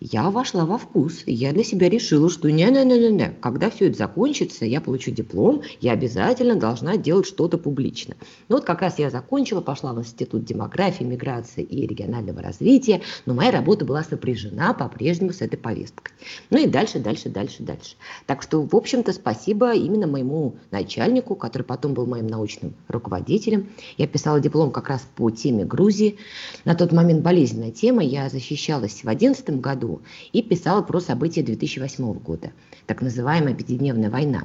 я 0.00 0.30
вошла 0.30 0.66
во 0.66 0.76
вкус. 0.76 1.22
Я 1.26 1.52
для 1.52 1.64
себя 1.64 1.88
решила, 1.88 2.28
что 2.28 2.50
не-не-не-не, 2.50 3.34
когда 3.40 3.70
все 3.70 3.88
это 3.88 3.96
закончится, 3.96 4.66
я 4.66 4.80
получу 4.82 5.10
диплом, 5.10 5.62
я 5.80 5.92
обязательно 5.92 6.54
должна 6.56 6.98
делать 6.98 7.26
что-то 7.26 7.56
публично. 7.56 8.14
Ну 8.48 8.56
вот 8.56 8.64
как 8.66 8.82
раз 8.82 8.98
я 8.98 9.08
закончила, 9.08 9.62
пошла 9.62 9.94
в 9.94 9.98
Институт 9.98 10.44
демографии, 10.44 11.04
миграции 11.04 11.62
и 11.62 11.86
регионального 11.86 12.42
развития, 12.42 13.00
но 13.24 13.32
моя 13.32 13.50
работа 13.50 13.86
была 13.86 14.04
сопряжена 14.04 14.74
по-прежнему 14.74 15.32
с 15.32 15.40
этой 15.40 15.56
повесткой. 15.56 16.12
Ну 16.50 16.58
и 16.58 16.66
дальше, 16.66 16.98
дальше, 16.98 17.30
дальше, 17.30 17.62
дальше. 17.62 17.96
Так 18.26 18.42
что, 18.42 18.60
в 18.62 18.76
общем-то, 18.76 19.14
спасибо 19.14 19.74
именно 19.74 20.06
моему 20.06 20.56
начальнику, 20.70 21.34
который 21.36 21.62
потом 21.62 21.94
был 21.94 22.06
моим 22.06 22.26
научным 22.26 22.74
руководителем. 22.88 23.70
Я 23.96 24.06
писала 24.06 24.40
диплом 24.40 24.70
как 24.70 24.88
раз 24.88 25.06
по 25.16 25.30
теме 25.30 25.64
Грузии. 25.64 26.18
На 26.66 26.74
тот 26.74 26.92
момент 26.92 27.22
болезненная 27.22 27.70
тема, 27.70 28.02
я 28.04 28.28
защищалась 28.28 28.92
в 28.92 29.02
2011 29.02 29.60
году, 29.60 29.85
году 29.86 30.02
и 30.32 30.42
писала 30.42 30.82
про 30.82 31.00
события 31.00 31.42
2008 31.42 32.12
года, 32.14 32.52
так 32.86 33.02
называемая 33.02 33.54
пятидневная 33.54 34.10
война. 34.10 34.44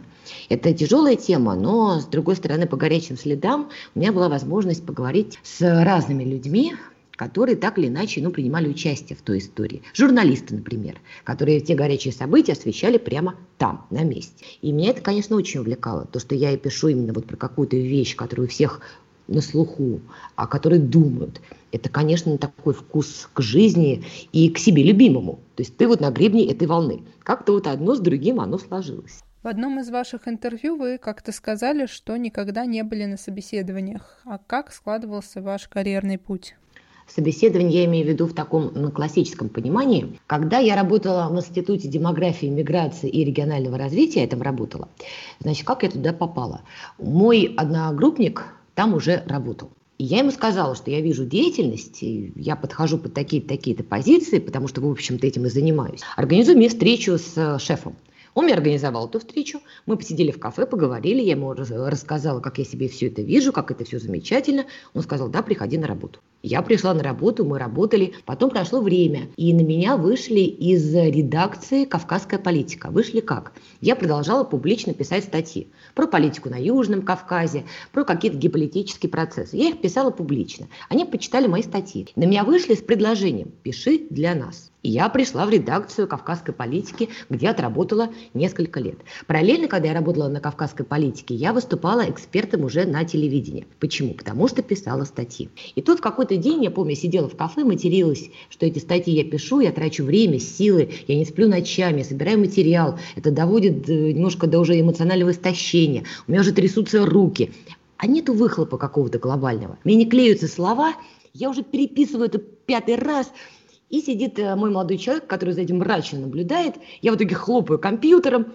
Это 0.50 0.74
тяжелая 0.74 1.16
тема, 1.16 1.56
но, 1.56 2.00
с 2.00 2.06
другой 2.06 2.36
стороны, 2.36 2.68
по 2.68 2.78
горячим 2.78 3.18
следам 3.18 3.70
у 3.96 4.00
меня 4.00 4.12
была 4.12 4.30
возможность 4.30 4.86
поговорить 4.86 5.40
с 5.44 5.62
разными 5.62 6.24
людьми, 6.24 6.74
которые 7.16 7.56
так 7.56 7.78
или 7.78 7.88
иначе 7.88 8.22
ну, 8.22 8.32
принимали 8.32 8.68
участие 8.68 9.16
в 9.16 9.22
той 9.22 9.40
истории. 9.40 9.84
Журналисты, 9.94 10.56
например, 10.56 11.00
которые 11.24 11.60
те 11.60 11.76
горячие 11.76 12.14
события 12.14 12.54
освещали 12.54 12.98
прямо 12.98 13.36
там, 13.58 13.86
на 13.92 14.04
месте. 14.04 14.44
И 14.62 14.72
меня 14.72 14.90
это, 14.90 15.02
конечно, 15.02 15.36
очень 15.36 15.60
увлекало, 15.60 16.06
то, 16.06 16.20
что 16.20 16.34
я 16.34 16.52
и 16.52 16.58
пишу 16.58 16.88
именно 16.88 17.14
вот 17.14 17.28
про 17.28 17.38
какую-то 17.38 17.78
вещь, 17.78 18.16
которую 18.16 18.48
у 18.48 18.50
всех 18.50 18.82
на 19.28 19.42
слуху, 19.42 20.02
а 20.36 20.48
которые 20.48 20.80
думают. 20.80 21.42
Это, 21.72 21.90
конечно, 21.90 22.38
такой 22.38 22.74
вкус 22.74 23.30
к 23.34 23.42
жизни 23.42 24.04
и 24.32 24.50
к 24.50 24.58
себе 24.58 24.84
любимому. 24.84 25.40
То 25.56 25.64
есть 25.64 25.78
ты 25.78 25.88
вот 25.88 26.02
на 26.02 26.12
гребне 26.12 26.52
этой 26.52 26.68
волны. 26.68 27.02
Как-то 27.24 27.54
вот 27.54 27.68
одно 27.68 27.96
с 27.96 28.00
другим 28.00 28.40
оно 28.40 28.58
сложилось. 28.58 29.22
В 29.44 29.48
одном 29.48 29.80
из 29.80 29.90
ваших 29.90 30.28
интервью 30.28 30.76
вы 30.76 31.00
как-то 31.00 31.32
сказали, 31.32 31.88
что 31.88 32.16
никогда 32.16 32.66
не 32.66 32.84
были 32.84 33.06
на 33.06 33.18
собеседованиях. 33.18 34.22
А 34.24 34.38
как 34.38 34.72
складывался 34.72 35.42
ваш 35.42 35.68
карьерный 35.68 36.20
путь? 36.20 36.56
Собеседование 37.08 37.80
я 37.80 37.86
имею 37.86 38.06
в 38.06 38.10
виду 38.10 38.28
в 38.28 38.34
таком 38.34 38.72
ну, 38.76 38.92
классическом 38.92 39.50
понимании. 39.50 40.20
Когда 40.28 40.60
я 40.60 40.76
работала 40.76 41.28
в 41.28 41.36
Институте 41.36 41.88
демографии, 41.88 42.46
миграции 42.46 43.10
и 43.10 43.26
регионального 43.26 43.78
развития, 43.78 44.22
я 44.22 44.28
там 44.28 44.42
работала, 44.42 44.88
значит, 45.40 45.66
как 45.66 45.84
я 45.84 45.90
туда 45.90 46.14
попала? 46.14 46.62
Мой 47.00 47.54
одногруппник, 47.58 48.46
там 48.76 48.94
уже 48.94 49.24
работал. 49.26 49.72
И 50.02 50.04
я 50.04 50.18
ему 50.18 50.32
сказала, 50.32 50.74
что 50.74 50.90
я 50.90 51.00
вижу 51.00 51.26
деятельность, 51.26 52.02
и 52.02 52.34
я 52.36 52.56
подхожу 52.56 52.98
под 52.98 53.14
такие-то 53.14 53.50
такие 53.50 53.76
позиции, 53.84 54.40
потому 54.40 54.68
что, 54.68 54.82
в 54.82 54.90
общем-то, 54.90 55.28
этим 55.28 55.46
и 55.46 55.50
занимаюсь. 55.50 56.02
Организуй 56.18 56.56
мне 56.56 56.70
встречу 56.70 57.20
с 57.20 57.34
э, 57.36 57.60
шефом. 57.60 57.96
Он 58.34 58.46
мне 58.46 58.54
организовал 58.54 59.08
эту 59.08 59.20
встречу, 59.20 59.60
мы 59.86 59.98
посидели 59.98 60.32
в 60.32 60.40
кафе, 60.40 60.66
поговорили, 60.66 61.22
я 61.22 61.32
ему 61.32 61.54
рассказала, 61.54 62.40
как 62.40 62.58
я 62.60 62.66
себе 62.66 62.88
все 62.88 63.08
это 63.08 63.22
вижу, 63.22 63.52
как 63.52 63.72
это 63.72 63.84
все 63.84 64.00
замечательно. 64.00 64.66
Он 64.94 65.02
сказал, 65.02 65.30
да, 65.30 65.42
приходи 65.42 65.78
на 65.78 65.88
работу. 65.88 66.20
Я 66.44 66.62
пришла 66.64 66.94
на 66.94 67.04
работу, 67.04 67.46
мы 67.46 67.60
работали, 67.60 68.14
потом 68.26 68.50
прошло 68.50 68.82
время, 68.82 69.30
и 69.38 69.54
на 69.54 69.62
меня 69.62 69.96
вышли 69.96 70.40
из 70.40 70.94
редакции 70.96 71.86
«Кавказская 71.86 72.40
политика». 72.40 72.90
Вышли 72.90 73.20
как? 73.20 73.54
Я 73.80 73.96
продолжала 73.96 74.44
публично 74.44 74.94
писать 74.94 75.26
статьи 75.26 75.68
про 75.94 76.08
политику 76.08 76.50
на 76.50 76.60
Южном 76.60 77.04
Кавказе, 77.04 77.66
про 77.92 78.06
какие-то 78.06 78.38
геополитические 78.38 79.12
процессы. 79.12 79.56
Я 79.58 79.70
их 79.70 79.82
писала 79.82 80.10
публично. 80.10 80.68
Они 80.90 81.06
почитали 81.06 81.46
мои 81.46 81.62
статьи. 81.62 82.08
На 82.16 82.24
меня 82.24 82.44
вышли 82.44 82.74
с 82.74 82.82
предложением 82.82 83.52
«Пиши 83.62 84.08
для 84.10 84.34
нас». 84.34 84.71
И 84.84 84.90
я 84.90 85.10
пришла 85.10 85.46
в 85.46 85.50
редакцию 85.52 86.08
«Кавказской 86.08 86.54
политики», 86.54 87.10
где 87.30 87.50
отработала 87.50 88.10
несколько 88.34 88.80
лет. 88.80 88.98
Параллельно, 89.28 89.68
когда 89.68 89.90
я 89.90 89.94
работала 89.94 90.28
на 90.28 90.40
«Кавказской 90.40 90.84
политике», 90.84 91.36
я 91.36 91.54
выступала 91.54 92.10
экспертом 92.10 92.64
уже 92.64 92.86
на 92.86 93.04
телевидении. 93.04 93.68
Почему? 93.80 94.16
Потому 94.16 94.48
что 94.48 94.64
писала 94.64 95.04
статьи. 95.04 95.50
И 95.76 95.82
тут 95.82 96.00
в 96.00 96.02
какой-то 96.02 96.36
день, 96.36 96.64
я 96.64 96.72
помню, 96.72 96.96
сидела 96.96 97.30
в 97.30 97.38
кафе, 97.38 97.64
материлась, 97.64 98.30
что 98.50 98.66
эти 98.66 98.80
статьи 98.80 99.14
я 99.14 99.24
пишу, 99.24 99.60
я 99.60 99.72
трачу 99.72 100.04
время, 100.04 100.40
силы, 100.40 100.90
я 101.08 101.16
не 101.16 101.26
сплю 101.26 101.48
ночами, 101.48 102.02
собираю 102.02 102.40
материал. 102.40 102.98
Это 103.16 103.30
доводит 103.30 103.88
э, 103.88 104.12
немножко 104.14 104.48
до 104.48 104.60
уже 104.60 104.80
эмоционального 104.80 105.30
истощения. 105.30 106.06
У 106.28 106.32
меня 106.32 106.42
уже 106.42 106.54
трясутся 106.54 107.06
руки. 107.06 107.52
А 107.98 108.08
нету 108.08 108.34
выхлопа 108.34 108.80
какого-то 108.80 109.20
глобального. 109.20 109.78
Мне 109.84 109.94
не 109.94 110.06
клеются 110.08 110.48
слова, 110.48 110.96
я 111.34 111.52
уже 111.52 111.62
переписываю 111.62 112.26
это 112.26 112.40
пятый 112.40 112.96
раз– 112.96 113.32
и 113.92 114.02
сидит 114.02 114.40
э, 114.40 114.56
мой 114.56 114.72
молодой 114.72 114.98
человек, 114.98 115.28
который 115.28 115.54
за 115.54 115.62
этим 115.62 115.80
мрачно 115.80 116.20
наблюдает. 116.20 116.76
Я 117.02 117.12
в 117.12 117.18
итоге 117.18 117.36
хлопаю 117.36 117.78
компьютером. 117.78 118.48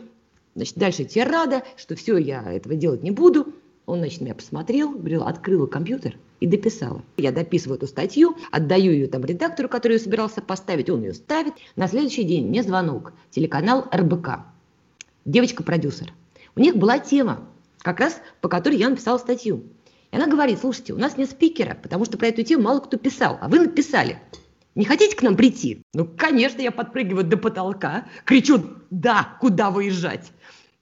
Значит, 0.54 0.76
дальше 0.76 1.04
тирада, 1.04 1.62
что 1.76 1.94
все, 1.94 2.16
я 2.16 2.42
этого 2.50 2.74
делать 2.74 3.02
не 3.02 3.10
буду. 3.10 3.54
Он, 3.84 3.98
значит, 3.98 4.22
меня 4.22 4.34
посмотрел, 4.34 4.90
говорил, 4.90 5.22
открыла 5.22 5.66
компьютер 5.66 6.16
и 6.40 6.46
дописала. 6.46 7.02
Я 7.18 7.30
дописываю 7.30 7.76
эту 7.76 7.86
статью, 7.86 8.36
отдаю 8.50 8.92
ее 8.92 9.06
там 9.06 9.24
редактору, 9.24 9.68
который 9.68 9.92
ее 9.92 10.00
собирался 10.00 10.40
поставить, 10.40 10.90
он 10.90 11.02
ее 11.02 11.14
ставит. 11.14 11.54
На 11.76 11.86
следующий 11.86 12.24
день 12.24 12.48
мне 12.48 12.62
звонок, 12.62 13.12
телеканал 13.30 13.86
РБК, 13.94 14.46
девочка-продюсер. 15.24 16.12
У 16.56 16.60
них 16.60 16.76
была 16.76 16.98
тема, 16.98 17.46
как 17.78 18.00
раз 18.00 18.20
по 18.40 18.48
которой 18.48 18.78
я 18.78 18.88
написала 18.88 19.18
статью. 19.18 19.64
И 20.10 20.16
она 20.16 20.26
говорит, 20.26 20.58
слушайте, 20.58 20.94
у 20.94 20.98
нас 20.98 21.16
нет 21.16 21.30
спикера, 21.30 21.76
потому 21.80 22.06
что 22.06 22.16
про 22.16 22.28
эту 22.28 22.42
тему 22.42 22.64
мало 22.64 22.80
кто 22.80 22.96
писал, 22.96 23.38
а 23.40 23.48
вы 23.48 23.60
написали. 23.60 24.20
Не 24.76 24.84
хотите 24.84 25.16
к 25.16 25.22
нам 25.22 25.36
прийти? 25.36 25.82
Ну, 25.94 26.04
конечно, 26.04 26.60
я 26.60 26.70
подпрыгиваю 26.70 27.24
до 27.24 27.38
потолка, 27.38 28.04
кричу 28.26 28.62
«Да, 28.90 29.36
куда 29.40 29.70
выезжать?» 29.70 30.30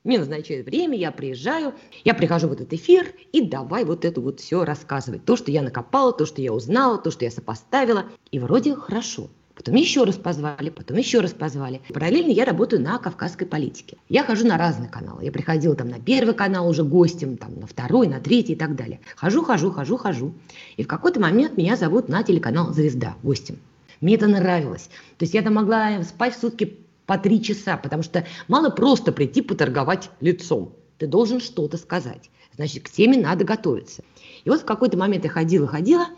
Мне 0.02 0.18
назначают 0.18 0.66
время, 0.66 0.98
я 0.98 1.12
приезжаю, 1.12 1.74
я 2.04 2.12
прихожу 2.12 2.48
в 2.48 2.52
этот 2.52 2.72
эфир 2.72 3.06
и 3.32 3.40
давай 3.40 3.84
вот 3.84 4.04
это 4.04 4.20
вот 4.20 4.40
все 4.40 4.64
рассказывать. 4.64 5.24
То, 5.24 5.36
что 5.36 5.52
я 5.52 5.62
накопала, 5.62 6.12
то, 6.12 6.26
что 6.26 6.42
я 6.42 6.52
узнала, 6.52 6.98
то, 6.98 7.12
что 7.12 7.24
я 7.24 7.30
сопоставила. 7.30 8.06
И 8.32 8.40
вроде 8.40 8.74
хорошо. 8.74 9.30
Потом 9.54 9.76
еще 9.76 10.02
раз 10.02 10.16
позвали, 10.16 10.70
потом 10.70 10.96
еще 10.96 11.20
раз 11.20 11.30
позвали. 11.30 11.80
Параллельно 11.94 12.32
я 12.32 12.44
работаю 12.44 12.82
на 12.82 12.98
кавказской 12.98 13.46
политике. 13.46 13.96
Я 14.08 14.24
хожу 14.24 14.44
на 14.44 14.58
разные 14.58 14.90
каналы. 14.90 15.24
Я 15.24 15.30
приходила 15.30 15.76
там 15.76 15.88
на 15.88 16.00
первый 16.00 16.34
канал 16.34 16.68
уже 16.68 16.82
гостем, 16.82 17.36
там 17.36 17.60
на 17.60 17.68
второй, 17.68 18.08
на 18.08 18.18
третий 18.18 18.54
и 18.54 18.56
так 18.56 18.74
далее. 18.74 19.00
Хожу, 19.14 19.44
хожу, 19.44 19.70
хожу, 19.70 19.96
хожу. 19.96 20.34
И 20.76 20.82
в 20.82 20.88
какой-то 20.88 21.20
момент 21.20 21.56
меня 21.56 21.76
зовут 21.76 22.08
на 22.08 22.24
телеканал 22.24 22.74
«Звезда» 22.74 23.14
гостем. 23.22 23.60
Мне 24.04 24.14
это 24.14 24.28
нравилось. 24.28 24.88
То 25.18 25.25
есть 25.25 25.34
я 25.34 25.42
там 25.42 25.54
могла 25.54 26.02
спать 26.04 26.37
в 26.37 26.40
сутки 26.40 26.78
по 27.06 27.18
три 27.18 27.42
часа, 27.42 27.76
потому 27.76 28.02
что 28.02 28.26
мало 28.49 28.70
просто 28.70 29.11
прийти 29.12 29.42
поторговать 29.42 30.11
лицом. 30.20 30.75
Ты 30.99 31.06
должен 31.06 31.40
что-то 31.40 31.76
сказать. 31.76 32.30
Значит, 32.54 32.84
к 32.84 32.90
теме 32.90 33.18
надо 33.18 33.44
готовиться. 33.44 34.04
И 34.44 34.50
вот 34.50 34.61
в 34.61 34.64
какой-то 34.64 34.96
момент 34.96 35.25
я 35.25 35.30
ходила, 35.30 35.66
ходила– 35.66 36.06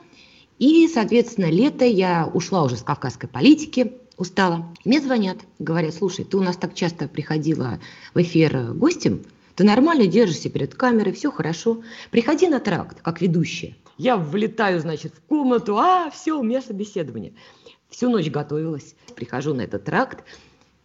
и, 0.58 0.88
соответственно, 0.88 1.50
лето 1.50 1.84
я 1.84 2.30
ушла 2.32 2.64
уже 2.64 2.76
с 2.76 2.82
кавказской 2.82 3.26
политики, 3.26 3.92
устала. 4.16 4.66
Мне 4.84 5.00
звонят, 5.00 5.38
говорят, 5.58 5.94
слушай, 5.94 6.24
ты 6.24 6.36
у 6.38 6.42
нас 6.42 6.56
так 6.56 6.74
часто 6.74 7.08
приходила 7.08 7.78
в 8.14 8.22
эфир 8.22 8.72
гостем, 8.72 9.22
ты 9.54 9.64
нормально 9.64 10.06
держишься 10.06 10.48
перед 10.48 10.74
камерой, 10.74 11.12
все 11.12 11.30
хорошо. 11.30 11.82
Приходи 12.10 12.48
на 12.48 12.60
тракт, 12.60 13.02
как 13.02 13.20
ведущая. 13.20 13.76
Я 13.98 14.16
влетаю, 14.16 14.80
значит, 14.80 15.14
в 15.14 15.20
комнату, 15.28 15.78
а, 15.78 16.10
все, 16.10 16.38
у 16.38 16.42
меня 16.42 16.60
собеседование. 16.60 17.34
Всю 17.90 18.10
ночь 18.10 18.30
готовилась, 18.30 18.94
прихожу 19.14 19.54
на 19.54 19.62
этот 19.62 19.84
тракт, 19.84 20.24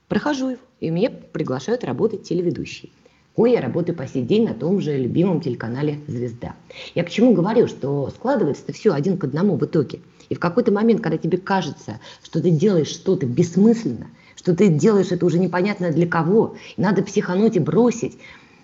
прохожу 0.07 0.49
его, 0.49 0.61
и 0.79 0.89
меня 0.89 1.09
приглашают 1.09 1.83
работать 1.83 2.23
телеведущей 2.23 2.91
кое 3.35 3.53
я 3.53 3.61
работаю 3.61 3.95
по 3.95 4.07
сей 4.07 4.23
день 4.23 4.45
на 4.45 4.53
том 4.53 4.81
же 4.81 4.97
любимом 4.97 5.41
телеканале 5.41 5.99
«Звезда». 6.07 6.55
Я 6.95 7.03
к 7.03 7.09
чему 7.09 7.33
говорю, 7.33 7.67
что 7.67 8.09
складывается 8.09 8.71
все 8.73 8.93
один 8.93 9.17
к 9.17 9.23
одному 9.23 9.57
в 9.57 9.65
итоге. 9.65 9.99
И 10.29 10.35
в 10.35 10.39
какой-то 10.39 10.71
момент, 10.71 11.01
когда 11.01 11.17
тебе 11.17 11.37
кажется, 11.37 11.99
что 12.23 12.41
ты 12.41 12.51
делаешь 12.51 12.89
что-то 12.89 13.25
бессмысленно, 13.25 14.07
что 14.35 14.55
ты 14.55 14.67
делаешь 14.69 15.11
это 15.11 15.25
уже 15.25 15.39
непонятно 15.39 15.91
для 15.91 16.07
кого, 16.07 16.55
и 16.77 16.81
надо 16.81 17.03
психануть 17.03 17.55
и 17.55 17.59
бросить, 17.59 18.17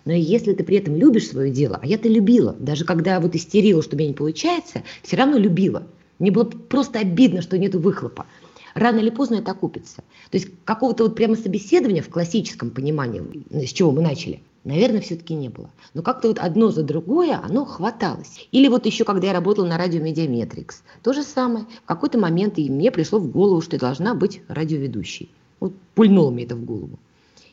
но 0.05 0.13
если 0.13 0.53
ты 0.53 0.63
при 0.63 0.77
этом 0.77 0.95
любишь 0.95 1.27
свое 1.27 1.51
дело, 1.51 1.79
а 1.81 1.85
я-то 1.85 2.07
любила, 2.07 2.55
даже 2.59 2.85
когда 2.85 3.19
вот 3.19 3.35
истерила, 3.35 3.83
что 3.83 3.95
у 3.95 3.99
меня 3.99 4.09
не 4.09 4.15
получается, 4.15 4.83
все 5.03 5.17
равно 5.17 5.37
любила. 5.37 5.83
Мне 6.19 6.31
было 6.31 6.45
просто 6.45 6.99
обидно, 6.99 7.41
что 7.41 7.57
нет 7.57 7.75
выхлопа. 7.75 8.25
Рано 8.73 8.99
или 8.99 9.09
поздно 9.09 9.35
это 9.35 9.51
окупится. 9.51 9.97
То 10.29 10.37
есть 10.37 10.49
какого-то 10.63 11.03
вот 11.03 11.15
прямо 11.15 11.35
собеседования 11.35 12.01
в 12.01 12.09
классическом 12.09 12.69
понимании, 12.69 13.23
с 13.65 13.71
чего 13.71 13.91
мы 13.91 14.01
начали, 14.01 14.41
Наверное, 14.67 14.99
все-таки 14.99 15.33
не 15.33 15.47
было. 15.47 15.69
Но 15.93 16.01
как-то 16.01 16.27
вот 16.27 16.39
одно 16.39 16.71
за 16.71 16.83
другое 16.83 17.39
оно 17.41 17.63
хваталось. 17.63 18.49
Или 18.51 18.67
вот 18.67 18.85
еще, 18.85 19.05
когда 19.05 19.27
я 19.27 19.33
работала 19.33 19.65
на 19.65 19.77
радио 19.77 20.01
Медиаметрикс, 20.01 20.83
то 21.03 21.13
же 21.13 21.23
самое. 21.23 21.65
В 21.85 21.87
какой-то 21.87 22.19
момент 22.19 22.57
и 22.57 22.69
мне 22.69 22.91
пришло 22.91 23.17
в 23.19 23.31
голову, 23.31 23.61
что 23.61 23.77
я 23.77 23.79
должна 23.79 24.13
быть 24.13 24.41
радиоведущей. 24.49 25.29
Вот 25.61 25.71
пульнуло 25.95 26.31
мне 26.31 26.43
это 26.43 26.57
в 26.57 26.65
голову. 26.65 26.99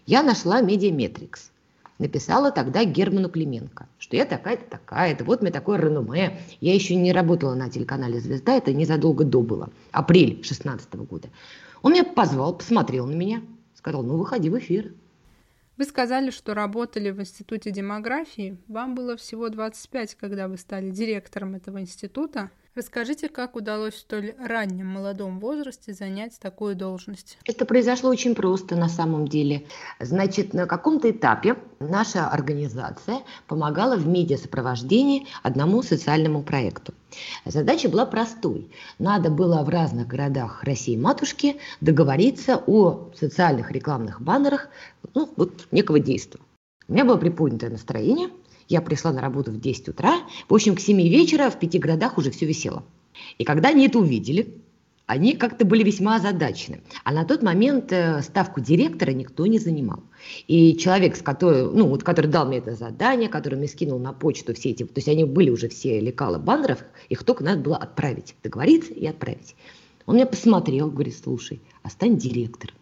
Я 0.06 0.24
нашла 0.24 0.60
Медиаметрикс. 0.60 1.52
Написала 1.98 2.50
тогда 2.50 2.84
Герману 2.84 3.28
Клименко, 3.28 3.86
что 3.98 4.16
я 4.16 4.24
такая-то 4.24 4.64
такая-то, 4.68 5.24
вот 5.24 5.42
мне 5.42 5.52
такое 5.52 5.78
реноме. 5.78 6.40
Я 6.60 6.74
еще 6.74 6.96
не 6.96 7.12
работала 7.12 7.54
на 7.54 7.70
телеканале 7.70 8.18
«Звезда», 8.18 8.56
это 8.56 8.72
незадолго 8.72 9.24
до 9.24 9.42
было, 9.42 9.70
апрель 9.92 10.42
16 10.42 10.92
года. 10.94 11.28
Он 11.82 11.92
меня 11.92 12.02
позвал, 12.02 12.56
посмотрел 12.56 13.06
на 13.06 13.14
меня, 13.14 13.42
сказал, 13.74 14.02
ну 14.02 14.16
выходи 14.16 14.50
в 14.50 14.58
эфир. 14.58 14.92
Вы 15.76 15.84
сказали, 15.84 16.30
что 16.30 16.54
работали 16.54 17.10
в 17.10 17.20
Институте 17.20 17.70
демографии. 17.70 18.56
Вам 18.68 18.94
было 18.94 19.16
всего 19.16 19.48
25, 19.48 20.14
когда 20.16 20.48
вы 20.48 20.56
стали 20.56 20.90
директором 20.90 21.54
этого 21.54 21.80
института. 21.80 22.50
Расскажите, 22.74 23.28
как 23.28 23.54
удалось 23.54 23.94
в 23.94 23.98
столь 23.98 24.34
раннем 24.36 24.88
молодом 24.88 25.38
возрасте 25.38 25.94
занять 25.94 26.36
такую 26.40 26.74
должность? 26.74 27.38
Это 27.44 27.66
произошло 27.66 28.10
очень 28.10 28.34
просто 28.34 28.74
на 28.74 28.88
самом 28.88 29.28
деле. 29.28 29.64
Значит, 30.00 30.54
на 30.54 30.66
каком-то 30.66 31.08
этапе 31.08 31.56
наша 31.78 32.26
организация 32.26 33.20
помогала 33.46 33.94
в 33.94 34.08
медиасопровождении 34.08 35.28
одному 35.44 35.84
социальному 35.84 36.42
проекту. 36.42 36.94
Задача 37.44 37.88
была 37.88 38.06
простой. 38.06 38.68
Надо 38.98 39.30
было 39.30 39.62
в 39.62 39.68
разных 39.68 40.08
городах 40.08 40.64
России-матушки 40.64 41.58
договориться 41.80 42.60
о 42.66 43.12
социальных 43.14 43.70
рекламных 43.70 44.20
баннерах 44.20 44.68
ну, 45.14 45.32
вот, 45.36 45.68
некого 45.70 46.00
действия. 46.00 46.40
У 46.88 46.92
меня 46.92 47.04
было 47.04 47.18
приподнятое 47.18 47.70
настроение– 47.70 48.30
я 48.68 48.80
пришла 48.80 49.12
на 49.12 49.20
работу 49.20 49.50
в 49.50 49.60
10 49.60 49.88
утра. 49.88 50.20
В 50.48 50.54
общем, 50.54 50.74
к 50.74 50.80
7 50.80 50.96
вечера 51.08 51.50
в 51.50 51.58
пяти 51.58 51.78
городах 51.78 52.18
уже 52.18 52.30
все 52.30 52.46
висело. 52.46 52.84
И 53.38 53.44
когда 53.44 53.70
они 53.70 53.86
это 53.86 53.98
увидели, 53.98 54.54
они 55.06 55.34
как-то 55.34 55.64
были 55.64 55.84
весьма 55.84 56.16
озадачены. 56.16 56.80
А 57.04 57.12
на 57.12 57.24
тот 57.24 57.42
момент 57.42 57.92
э, 57.92 58.22
ставку 58.22 58.60
директора 58.60 59.10
никто 59.10 59.46
не 59.46 59.58
занимал. 59.58 60.02
И 60.48 60.76
человек, 60.78 61.16
с 61.16 61.22
который, 61.22 61.70
ну, 61.70 61.88
вот, 61.88 62.02
который 62.02 62.28
дал 62.28 62.46
мне 62.46 62.58
это 62.58 62.74
задание, 62.74 63.28
который 63.28 63.56
мне 63.56 63.68
скинул 63.68 63.98
на 63.98 64.12
почту 64.14 64.54
все 64.54 64.70
эти, 64.70 64.84
то 64.84 64.96
есть 64.96 65.08
они 65.08 65.24
были 65.24 65.50
уже 65.50 65.68
все 65.68 66.00
лекалы 66.00 66.38
баннеров, 66.38 66.84
их 67.10 67.22
только 67.22 67.44
надо 67.44 67.60
было 67.60 67.76
отправить, 67.76 68.34
договориться 68.42 68.94
и 68.94 69.06
отправить. 69.06 69.54
Он 70.06 70.16
меня 70.16 70.26
посмотрел, 70.26 70.90
говорит, 70.90 71.16
слушай, 71.22 71.60
а 71.82 71.90
стань 71.90 72.16
директором. 72.16 72.74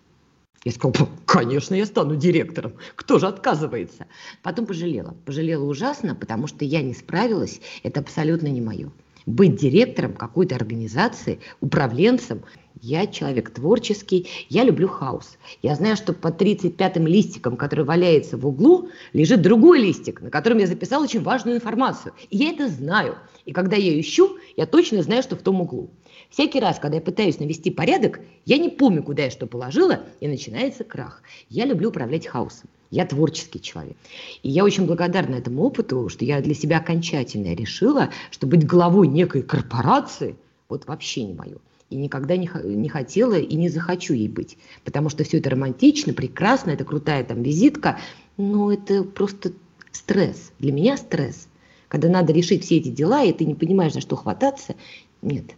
Я 0.65 0.71
сказала, 0.73 1.09
конечно, 1.27 1.75
я 1.75 1.87
стану 1.87 2.15
директором. 2.15 2.75
Кто 2.95 3.19
же 3.19 3.27
отказывается? 3.27 4.07
Потом 4.43 4.67
пожалела. 4.67 5.17
Пожалела 5.25 5.65
ужасно, 5.65 6.15
потому 6.15 6.47
что 6.47 6.65
я 6.65 6.83
не 6.83 6.95
справилась. 6.95 7.61
Это 7.83 8.01
абсолютно 8.01 8.47
не 8.47 8.61
мое. 8.61 8.91
Быть 9.27 9.57
директором 9.57 10.15
какой-то 10.15 10.57
организации, 10.57 11.39
управленцем, 11.61 12.43
я 12.81 13.07
человек 13.07 13.51
творческий, 13.51 14.29
я 14.49 14.65
люблю 14.65 14.89
хаос. 14.89 15.39
Я 15.63 15.77
знаю, 15.77 15.97
что 15.97 16.13
под 16.13 16.43
35-м 16.43 17.07
листиком, 17.07 17.57
который 17.57 17.85
валяется 17.85 18.37
в 18.37 18.47
углу, 18.47 18.89
лежит 19.13 19.41
другой 19.41 19.81
листик, 19.81 20.21
на 20.21 20.31
котором 20.31 20.59
я 20.59 20.67
записал 20.67 21.03
очень 21.03 21.23
важную 21.23 21.59
информацию. 21.59 22.15
И 22.31 22.39
я 22.39 22.51
это 22.51 22.69
знаю. 22.69 23.17
И 23.45 23.53
когда 23.53 23.77
я 23.77 23.99
ищу, 24.01 24.37
я 24.57 24.67
точно 24.67 25.03
знаю, 25.03 25.23
что 25.23 25.37
в 25.37 25.43
том 25.43 25.61
углу. 25.61 25.91
Всякий 26.31 26.59
раз, 26.59 26.81
когда 26.81 26.97
я 26.97 27.03
пытаюсь 27.03 27.39
навести 27.39 27.71
порядок, 27.71 28.21
я 28.47 28.59
не 28.59 28.71
помню, 28.71 29.05
куда 29.05 29.25
я 29.25 29.31
что 29.31 29.47
положила, 29.47 30.01
и 30.19 30.27
начинается 30.27 30.83
крах. 30.83 31.23
Я 31.49 31.67
люблю 31.67 31.91
управлять 31.91 32.27
хаосом. 32.27 32.69
Я 32.93 33.07
творческий 33.07 33.59
человек. 33.59 33.97
И 34.43 34.51
я 34.51 34.65
очень 34.65 34.85
благодарна 34.85 35.37
этому 35.37 35.63
опыту, 35.63 36.11
что 36.11 36.27
я 36.27 36.43
для 36.43 36.55
себя 36.55 36.77
окончательно 36.77 37.55
решила, 37.55 38.11
что 38.31 38.47
быть 38.47 38.67
главой 38.67 39.09
некой 39.09 39.43
корпорации 39.43 40.37
вот 40.69 40.87
вообще 40.87 41.25
не 41.25 41.33
мое. 41.33 41.57
И 41.89 41.97
никогда 41.97 42.37
не, 42.37 42.51
не 42.65 42.91
хотела 42.91 43.39
и 43.39 43.55
не 43.57 43.71
захочу 43.71 44.13
ей 44.13 44.29
быть. 44.29 44.59
Потому 44.85 45.09
что 45.09 45.25
все 45.25 45.39
это 45.39 45.49
романтично, 45.49 46.13
прекрасно, 46.13 46.71
это 46.71 46.85
крутая 46.85 47.25
там 47.25 47.43
визитка, 47.43 47.99
но 48.37 48.71
это 48.71 49.05
просто 49.05 49.53
стресс. 49.91 50.53
Для 50.59 50.73
меня 50.73 50.99
стресс. 50.99 51.49
Когда 51.89 52.11
надо 52.11 52.35
решить 52.35 52.63
все 52.63 52.77
эти 52.77 52.91
дела, 52.91 53.25
и 53.25 53.33
ты 53.33 53.47
не 53.47 53.55
понимаешь, 53.55 53.95
за 53.95 54.03
что 54.03 54.17
хвататься, 54.17 54.75
нет, 55.23 55.53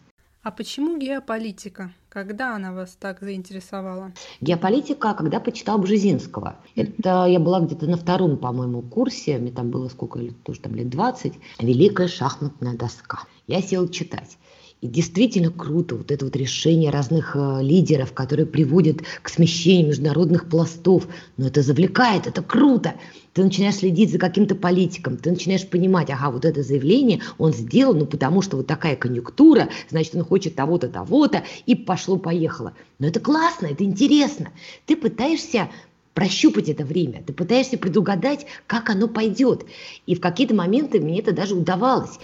а 0.44 0.50
почему 0.50 0.98
геополитика? 0.98 1.90
Когда 2.10 2.54
она 2.54 2.72
вас 2.72 2.96
так 3.00 3.20
заинтересовала? 3.20 4.12
Геополитика, 4.42 5.14
когда 5.14 5.40
почитал 5.40 5.78
Бжезинского. 5.78 6.58
Это 6.76 7.24
я 7.24 7.40
была 7.40 7.60
где-то 7.60 7.86
на 7.86 7.96
втором, 7.96 8.36
по-моему, 8.36 8.82
курсе, 8.82 9.38
мне 9.38 9.50
там 9.50 9.70
было 9.70 9.88
сколько 9.88 10.18
лет, 10.18 10.40
тоже 10.42 10.60
там 10.60 10.74
лет 10.74 10.90
20. 10.90 11.32
Великая 11.60 12.08
шахматная 12.08 12.76
доска. 12.76 13.20
Я 13.46 13.62
сел 13.62 13.88
читать. 13.88 14.36
И 14.84 14.86
действительно 14.86 15.50
круто 15.50 15.94
вот 15.94 16.10
это 16.10 16.26
вот 16.26 16.36
решение 16.36 16.90
разных 16.90 17.34
э, 17.34 17.62
лидеров, 17.62 18.12
которые 18.12 18.44
приводят 18.44 18.98
к 19.22 19.30
смещению 19.30 19.86
международных 19.86 20.46
пластов. 20.50 21.08
Но 21.38 21.46
это 21.46 21.62
завлекает, 21.62 22.26
это 22.26 22.42
круто. 22.42 22.92
Ты 23.32 23.44
начинаешь 23.44 23.76
следить 23.76 24.12
за 24.12 24.18
каким-то 24.18 24.54
политиком, 24.54 25.16
ты 25.16 25.30
начинаешь 25.30 25.66
понимать, 25.66 26.10
ага, 26.10 26.30
вот 26.30 26.44
это 26.44 26.62
заявление 26.62 27.22
он 27.38 27.54
сделал, 27.54 27.94
ну 27.94 28.04
потому 28.04 28.42
что 28.42 28.58
вот 28.58 28.66
такая 28.66 28.94
конъюнктура, 28.94 29.70
значит, 29.88 30.16
он 30.16 30.22
хочет 30.22 30.54
того-то, 30.54 30.88
того-то, 30.88 31.44
и 31.64 31.74
пошло-поехало. 31.74 32.74
Но 32.98 33.06
это 33.06 33.20
классно, 33.20 33.68
это 33.68 33.84
интересно. 33.84 34.50
Ты 34.84 34.96
пытаешься 34.96 35.70
прощупать 36.12 36.68
это 36.68 36.84
время, 36.84 37.22
ты 37.26 37.32
пытаешься 37.32 37.78
предугадать, 37.78 38.44
как 38.66 38.90
оно 38.90 39.08
пойдет. 39.08 39.64
И 40.04 40.14
в 40.14 40.20
какие-то 40.20 40.54
моменты 40.54 41.00
мне 41.00 41.20
это 41.20 41.32
даже 41.32 41.54
удавалось. 41.54 42.18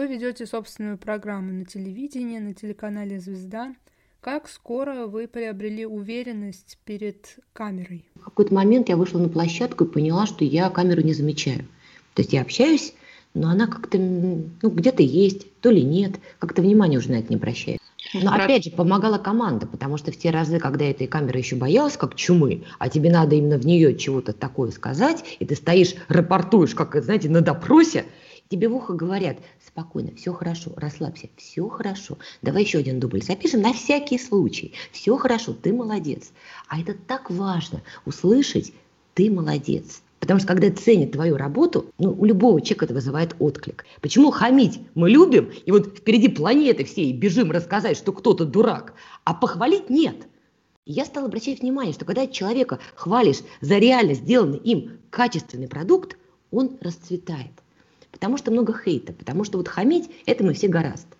Вы 0.00 0.06
ведете 0.06 0.46
собственную 0.46 0.96
программу 0.96 1.52
на 1.52 1.66
телевидении, 1.66 2.38
на 2.38 2.54
телеканале 2.54 3.20
«Звезда». 3.20 3.74
Как 4.22 4.48
скоро 4.48 5.06
вы 5.06 5.28
приобрели 5.28 5.84
уверенность 5.84 6.78
перед 6.86 7.36
камерой? 7.52 8.08
В 8.14 8.24
какой-то 8.24 8.54
момент 8.54 8.88
я 8.88 8.96
вышла 8.96 9.18
на 9.18 9.28
площадку 9.28 9.84
и 9.84 9.86
поняла, 9.86 10.24
что 10.24 10.42
я 10.42 10.70
камеру 10.70 11.02
не 11.02 11.12
замечаю. 11.12 11.66
То 12.14 12.22
есть 12.22 12.32
я 12.32 12.40
общаюсь, 12.40 12.94
но 13.34 13.50
она 13.50 13.66
как-то 13.66 13.98
ну, 13.98 14.48
где-то 14.62 15.02
есть, 15.02 15.52
то 15.60 15.70
ли 15.70 15.82
нет, 15.82 16.12
как-то 16.38 16.62
внимания 16.62 16.96
уже 16.96 17.10
на 17.10 17.16
это 17.16 17.28
не 17.28 17.36
обращает. 17.36 17.78
Но 18.14 18.32
опять 18.32 18.64
же, 18.64 18.70
помогала 18.70 19.18
команда, 19.18 19.66
потому 19.66 19.98
что 19.98 20.12
в 20.12 20.16
те 20.16 20.30
разы, 20.30 20.58
когда 20.60 20.86
этой 20.86 21.08
камеры 21.08 21.40
еще 21.40 21.56
боялась, 21.56 21.98
как 21.98 22.14
чумы, 22.14 22.64
а 22.78 22.88
тебе 22.88 23.12
надо 23.12 23.34
именно 23.34 23.58
в 23.58 23.66
нее 23.66 23.94
чего-то 23.98 24.32
такое 24.32 24.70
сказать, 24.70 25.22
и 25.40 25.44
ты 25.44 25.54
стоишь, 25.54 25.94
рапортуешь, 26.08 26.74
как, 26.74 27.04
знаете, 27.04 27.28
на 27.28 27.42
допросе, 27.42 28.06
Тебе 28.50 28.68
в 28.68 28.74
ухо 28.74 28.94
говорят, 28.94 29.38
спокойно, 29.64 30.10
все 30.16 30.32
хорошо, 30.32 30.72
расслабься, 30.74 31.28
все 31.36 31.68
хорошо. 31.68 32.18
Давай 32.42 32.64
еще 32.64 32.78
один 32.78 32.98
дубль 32.98 33.22
запишем 33.22 33.62
на 33.62 33.72
всякий 33.72 34.18
случай. 34.18 34.72
Все 34.90 35.16
хорошо, 35.16 35.52
ты 35.52 35.72
молодец. 35.72 36.32
А 36.66 36.80
это 36.80 36.94
так 36.94 37.30
важно 37.30 37.80
услышать, 38.06 38.72
ты 39.14 39.30
молодец. 39.30 40.02
Потому 40.18 40.40
что 40.40 40.48
когда 40.48 40.68
ценят 40.72 41.12
твою 41.12 41.36
работу, 41.36 41.92
ну, 41.98 42.10
у 42.10 42.24
любого 42.24 42.60
человека 42.60 42.86
это 42.86 42.94
вызывает 42.94 43.36
отклик. 43.38 43.84
Почему 44.00 44.32
хамить 44.32 44.80
мы 44.96 45.10
любим, 45.10 45.52
и 45.64 45.70
вот 45.70 45.98
впереди 45.98 46.26
планеты 46.26 46.82
всей 46.82 47.12
бежим 47.12 47.52
рассказать, 47.52 47.96
что 47.96 48.12
кто-то 48.12 48.46
дурак, 48.46 48.94
а 49.22 49.32
похвалить 49.32 49.90
нет. 49.90 50.16
И 50.86 50.92
я 50.92 51.04
стала 51.04 51.26
обращать 51.26 51.60
внимание, 51.60 51.94
что 51.94 52.04
когда 52.04 52.26
человека 52.26 52.80
хвалишь 52.96 53.42
за 53.60 53.78
реально 53.78 54.14
сделанный 54.14 54.58
им 54.58 54.98
качественный 55.10 55.68
продукт, 55.68 56.16
он 56.50 56.78
расцветает 56.80 57.52
потому 58.20 58.36
что 58.36 58.50
много 58.50 58.78
хейта, 58.78 59.14
потому 59.14 59.44
что 59.44 59.56
вот 59.56 59.66
хамить, 59.66 60.10
это 60.26 60.44
мы 60.44 60.52
все 60.52 60.68
гораздо. 60.68 61.16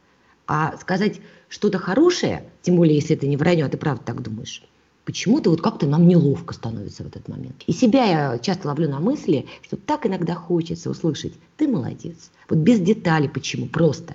А 0.47 0.77
сказать 0.77 1.21
что-то 1.49 1.79
хорошее, 1.79 2.45
тем 2.61 2.77
более, 2.77 2.95
если 2.95 3.17
это 3.17 3.27
не 3.27 3.39
вранье, 3.39 3.65
а 3.65 3.71
ты 3.71 3.79
правда 3.79 4.05
так 4.05 4.21
думаешь, 4.21 4.63
почему-то 5.07 5.49
вот 5.49 5.63
как-то 5.63 5.87
нам 5.87 6.07
неловко 6.07 6.53
становится 6.53 7.03
в 7.03 7.07
этот 7.07 7.27
момент. 7.27 7.63
И 7.67 7.73
себя 7.73 8.05
я 8.05 8.39
часто 8.39 8.69
ловлю 8.69 8.91
на 8.91 9.01
мысли, 9.01 9.47
что 9.63 9.79
так 9.79 10.05
иногда 10.05 10.35
хочется 10.35 10.91
услышать, 10.91 11.33
ты 11.57 11.67
молодец. 11.67 12.31
Вот 12.51 12.59
без 12.59 12.79
деталей 12.81 13.31
почему, 13.31 13.67
просто. 13.67 14.15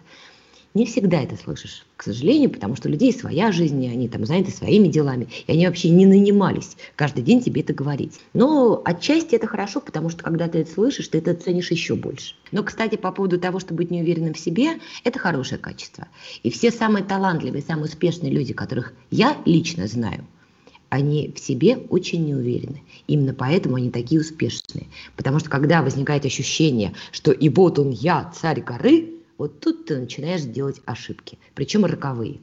Не 0.76 0.86
всегда 0.86 1.22
это 1.22 1.38
слышишь, 1.38 1.86
к 1.96 2.04
сожалению, 2.04 2.50
потому 2.50 2.76
что 2.76 2.90
у 2.90 2.92
людей 2.92 3.14
своя 3.14 3.54
жизнь, 3.54 3.82
и 3.82 3.88
они 3.88 4.10
там 4.10 4.26
заняты 4.26 4.52
своими 4.52 4.90
делами, 4.90 5.30
и 5.48 5.52
они 5.54 5.66
вообще 5.66 5.90
не 5.90 6.06
нанимались 6.06 6.76
каждый 6.98 7.24
день 7.24 7.42
тебе 7.42 7.62
это 7.62 7.74
говорить. 7.74 8.20
Но 8.34 8.82
отчасти 8.84 9.36
это 9.36 9.48
хорошо, 9.48 9.80
потому 9.80 10.10
что 10.10 10.22
когда 10.22 10.50
ты 10.50 10.60
это 10.60 10.72
слышишь, 10.74 11.08
ты 11.08 11.20
это 11.20 11.34
ценишь 11.34 11.72
еще 11.72 11.96
больше. 11.96 12.36
Но, 12.52 12.62
кстати, 12.62 12.98
по 12.98 13.14
поводу 13.14 13.40
того, 13.40 13.62
чтобы 13.62 13.78
быть 13.78 13.92
неуверенным 13.92 14.34
в 14.34 14.40
себе, 14.40 14.82
это 15.06 15.18
хорошее 15.18 15.60
качество. 15.60 16.10
И 16.44 16.52
все 16.52 16.72
самые 16.72 17.06
талантливые, 17.06 17.64
самые 17.64 17.86
успешные 17.86 18.34
люди, 18.34 18.52
которых 18.54 18.92
я 19.12 19.38
лично 19.46 19.88
знаю, 19.88 20.26
они 20.90 21.34
в 21.34 21.40
себе 21.40 21.78
очень 21.90 22.26
неуверены. 22.26 22.84
Именно 23.08 23.34
поэтому 23.34 23.78
они 23.78 23.92
такие 23.92 24.20
успешные. 24.20 24.88
Потому 25.16 25.40
что 25.40 25.50
когда 25.50 25.82
возникает 25.82 26.26
ощущение, 26.26 26.94
что 27.14 27.32
и 27.32 27.48
вот 27.48 27.80
он 27.80 27.92
я, 27.92 28.30
царь 28.36 28.62
горы, 28.62 29.15
вот 29.38 29.60
тут 29.60 29.86
ты 29.86 29.98
начинаешь 29.98 30.42
делать 30.42 30.82
ошибки, 30.86 31.38
причем 31.54 31.86
роковые. 31.86 32.40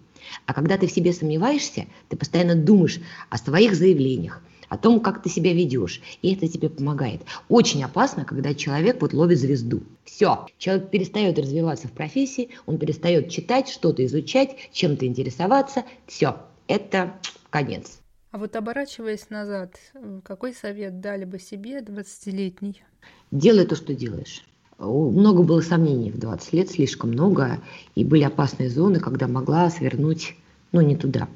А 0.47 0.55
когда 0.55 0.79
ты 0.79 0.87
в 0.87 0.93
себе 0.93 1.13
сомневаешься, 1.13 1.87
ты 2.09 2.17
постоянно 2.17 2.55
думаешь 2.55 3.01
о 3.31 3.39
своих 3.39 3.75
заявлениях, 3.75 4.43
о 4.69 4.79
том, 4.79 5.01
как 5.01 5.23
ты 5.23 5.29
себя 5.29 5.53
ведешь, 5.53 6.01
и 6.23 6.35
это 6.35 6.49
тебе 6.49 6.71
помогает. 6.71 7.23
Очень 7.49 7.85
опасно, 7.85 8.25
когда 8.25 8.55
человек 8.55 9.03
вот 9.03 9.13
ловит 9.13 9.39
звезду. 9.39 9.83
Все, 10.05 10.47
человек 10.59 10.91
перестает 10.91 11.39
развиваться 11.39 11.89
в 11.89 11.93
профессии, 11.93 12.51
он 12.67 12.79
перестает 12.79 13.29
читать, 13.31 13.69
что-то 13.69 14.05
изучать, 14.07 14.57
чем-то 14.73 15.07
интересоваться. 15.07 15.85
Все, 16.07 16.37
это 16.69 17.19
конец. 17.51 18.01
А 18.31 18.39
вот 18.39 18.57
оборачиваясь 18.57 19.29
назад, 19.29 19.77
какой 20.25 20.55
совет 20.55 21.01
дали 21.01 21.27
бы 21.27 21.39
себе 21.39 21.81
20-летний? 21.81 22.83
Делай 23.31 23.67
то, 23.67 23.77
что 23.77 23.95
делаешь. 23.95 24.43
Много 24.83 25.43
было 25.43 25.61
сомнений 25.61 26.11
в 26.11 26.19
20 26.19 26.53
лет, 26.53 26.71
слишком 26.71 27.11
много, 27.11 27.61
и 27.95 28.05
были 28.05 28.25
опасные 28.25 28.69
зоны, 28.69 28.99
когда 28.99 29.29
могла 29.29 29.71
свернуть, 29.71 30.35
ну, 30.73 30.81
не 30.81 30.97
туда. 30.97 31.29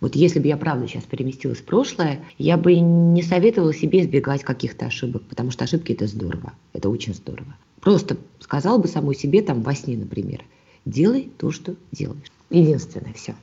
Вот 0.00 0.14
если 0.14 0.38
бы 0.38 0.46
я, 0.46 0.56
правда, 0.56 0.86
сейчас 0.86 1.04
переместилась 1.04 1.58
в 1.58 1.64
прошлое, 1.64 2.24
я 2.38 2.56
бы 2.56 2.74
не 2.78 3.22
советовала 3.22 3.74
себе 3.74 4.00
избегать 4.00 4.42
каких-то 4.42 4.86
ошибок, 4.86 5.22
потому 5.28 5.50
что 5.50 5.64
ошибки– 5.64 5.92
это 5.94 6.06
здорово, 6.06 6.52
это 6.72 6.88
очень 6.88 7.14
здорово. 7.14 7.54
Просто 7.80 8.16
сказала 8.38 8.78
бы 8.78 8.88
самой 8.88 9.16
себе, 9.16 9.42
там, 9.42 9.62
во 9.62 9.74
сне, 9.74 9.96
например, 9.96 10.44
делай 10.84 11.30
то, 11.36 11.50
что 11.50 11.74
делаешь. 11.92 12.30
Единственное, 12.48 13.12
все. 13.12 13.34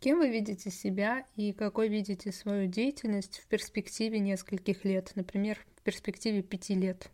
Кем 0.00 0.18
вы 0.18 0.28
видите 0.28 0.70
себя 0.70 1.24
и 1.34 1.52
какой 1.52 1.88
видите 1.88 2.30
свою 2.30 2.68
деятельность 2.68 3.40
в 3.42 3.48
перспективе 3.48 4.18
нескольких 4.18 4.84
лет, 4.84 5.10
например, 5.14 5.58
в 5.76 5.82
перспективе 5.82 6.42
пяти 6.42 6.74
лет? 6.74 7.10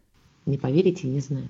Не 0.47 0.59
поверите, 0.59 1.07
не 1.07 1.21
знаю. 1.21 1.49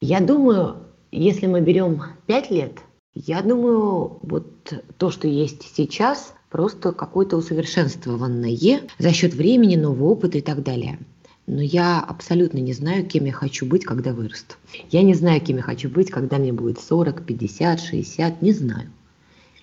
Я 0.00 0.20
думаю, 0.20 0.76
если 1.10 1.46
мы 1.46 1.60
берем 1.60 2.02
5 2.26 2.50
лет, 2.50 2.78
я 3.14 3.42
думаю, 3.42 4.18
вот 4.22 4.72
то, 4.96 5.10
что 5.10 5.26
есть 5.26 5.74
сейчас, 5.74 6.34
просто 6.50 6.92
какое-то 6.92 7.36
усовершенствованное 7.36 8.80
за 8.98 9.12
счет 9.12 9.34
времени, 9.34 9.76
нового 9.76 10.10
опыта 10.10 10.38
и 10.38 10.42
так 10.42 10.62
далее. 10.62 10.98
Но 11.46 11.62
я 11.62 12.00
абсолютно 12.00 12.58
не 12.58 12.74
знаю, 12.74 13.06
кем 13.06 13.24
я 13.24 13.32
хочу 13.32 13.64
быть, 13.64 13.84
когда 13.84 14.12
вырасту. 14.12 14.56
Я 14.90 15.02
не 15.02 15.14
знаю, 15.14 15.40
кем 15.40 15.56
я 15.56 15.62
хочу 15.62 15.88
быть, 15.88 16.10
когда 16.10 16.36
мне 16.36 16.52
будет 16.52 16.78
40, 16.78 17.24
50, 17.24 17.80
60, 17.80 18.42
не 18.42 18.52
знаю. 18.52 18.90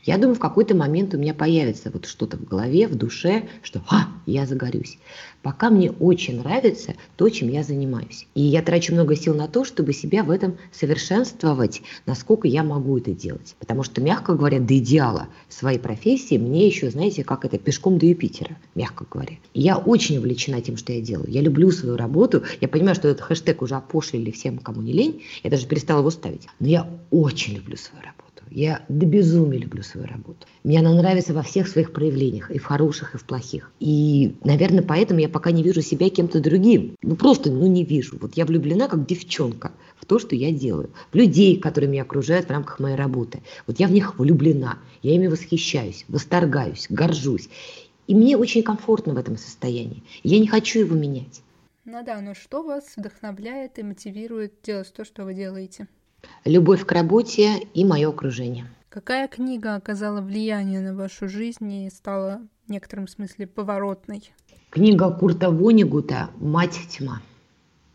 Я 0.06 0.20
думаю, 0.20 0.36
в 0.36 0.40
какой-то 0.40 0.76
момент 0.76 1.16
у 1.16 1.18
меня 1.18 1.34
появится 1.34 1.90
вот 1.92 2.06
что-то 2.06 2.38
в 2.38 2.44
голове, 2.44 2.88
в 2.88 2.94
душе, 2.96 3.50
что 3.64 3.82
«А, 3.90 4.08
я 4.28 4.46
загорюсь». 4.46 5.00
Пока 5.42 5.72
мне 5.72 5.92
очень 5.92 6.40
нравится 6.40 6.94
то, 7.18 7.28
чем 7.30 7.50
я 7.50 7.64
занимаюсь. 7.64 8.28
И 8.36 8.42
я 8.42 8.62
трачу 8.62 8.94
много 8.94 9.16
сил 9.16 9.36
на 9.36 9.48
то, 9.48 9.64
чтобы 9.64 9.94
себя 9.94 10.24
в 10.24 10.30
этом 10.30 10.58
совершенствовать, 10.72 11.82
насколько 12.06 12.48
я 12.48 12.64
могу 12.64 12.98
это 12.98 13.12
делать. 13.12 13.56
Потому 13.60 13.84
что, 13.84 14.00
мягко 14.02 14.34
говоря, 14.34 14.60
до 14.60 14.78
идеала 14.78 15.28
своей 15.50 15.80
профессии 15.80 16.38
мне 16.38 16.68
еще, 16.68 16.90
знаете, 16.90 17.24
как 17.24 17.46
это, 17.46 17.58
пешком 17.58 17.98
до 17.98 18.06
Юпитера, 18.06 18.58
мягко 18.76 19.06
говоря. 19.10 19.38
И 19.54 19.62
я 19.62 19.78
очень 19.78 20.18
увлечена 20.18 20.62
тем, 20.62 20.78
что 20.78 20.94
я 20.94 21.02
делаю. 21.02 21.30
Я 21.30 21.42
люблю 21.42 21.72
свою 21.72 21.96
работу. 21.96 22.44
Я 22.62 22.68
понимаю, 22.68 22.96
что 22.96 23.08
этот 23.08 23.22
хэштег 23.22 23.62
уже 23.62 23.76
опошлили 23.76 24.32
всем, 24.32 24.60
кому 24.60 24.82
не 24.82 24.94
лень. 24.94 25.24
Я 25.44 25.50
даже 25.50 25.68
перестала 25.68 26.00
его 26.00 26.12
ставить. 26.12 26.48
Но 26.60 26.68
я 26.68 26.90
очень 27.12 27.56
люблю 27.56 27.78
свою 27.78 28.04
работу. 28.04 28.25
Я 28.52 28.86
до 28.90 29.06
безумия 29.06 29.60
люблю 29.60 29.84
свою 29.84 30.08
работу. 30.08 30.48
Мне 30.64 30.80
она 30.80 30.94
нравится 30.94 31.34
во 31.34 31.42
всех 31.42 31.68
своих 31.68 31.94
проявлениях, 31.94 32.52
и 32.52 32.58
в 32.58 32.66
хороших, 32.66 33.16
и 33.16 33.18
в 33.18 33.26
плохих. 33.26 33.72
И, 33.80 34.36
наверное, 34.44 34.84
поэтому 34.84 35.20
я 35.20 35.30
пока 35.30 35.52
не 35.52 35.64
вижу 35.64 35.82
себя 35.82 36.10
кем-то 36.10 36.40
другим. 36.40 36.96
Ну, 37.02 37.16
просто, 37.16 37.52
ну, 37.52 37.68
не 37.68 37.84
вижу. 37.84 38.18
Вот 38.20 38.36
я 38.36 38.46
влюблена, 38.46 38.88
как 38.88 39.06
девчонка, 39.06 39.72
в 39.96 40.06
то, 40.06 40.20
что 40.20 40.36
я 40.36 40.52
делаю. 40.52 40.92
В 41.12 41.16
людей, 41.16 41.60
которые 41.60 41.90
меня 41.90 42.04
окружают 42.04 42.48
в 42.48 42.52
рамках 42.52 42.80
моей 42.80 42.96
работы. 42.96 43.42
Вот 43.68 43.80
я 43.80 43.88
в 43.88 43.92
них 43.92 44.18
влюблена. 44.18 44.80
Я 45.02 45.16
ими 45.16 45.28
восхищаюсь, 45.28 46.06
восторгаюсь, 46.08 46.88
горжусь. 46.90 47.50
И 48.08 48.16
мне 48.16 48.38
очень 48.38 48.64
комфортно 48.64 49.14
в 49.14 49.18
этом 49.18 49.38
состоянии. 49.38 50.04
Я 50.24 50.40
не 50.40 50.48
хочу 50.48 50.80
его 50.80 50.96
менять. 50.96 51.42
Ну 51.86 52.04
да, 52.04 52.20
но 52.22 52.34
что 52.34 52.64
вас 52.64 52.94
вдохновляет 52.96 53.78
и 53.78 53.84
мотивирует 53.84 54.54
делать 54.64 54.92
то, 54.94 55.06
что 55.06 55.24
вы 55.24 55.34
делаете? 55.34 55.88
Любовь 56.46 56.86
к 56.86 56.92
работе 56.92 57.60
и 57.74 57.86
мое 57.86 58.10
окружение. 58.10 58.68
Какая 58.90 59.28
книга 59.28 59.76
оказала 59.76 60.22
влияние 60.22 60.80
на 60.80 60.96
вашу 60.96 61.28
жизнь 61.28 61.70
и 61.70 61.90
стала 61.90 62.40
в 62.66 62.72
некотором 62.72 63.10
смысле 63.10 63.46
поворотной? 63.46 64.32
Книга 64.70 65.12
Курта 65.12 65.52
Вонигута 65.52 66.30
«Мать 66.38 66.80
тьма». 66.90 67.22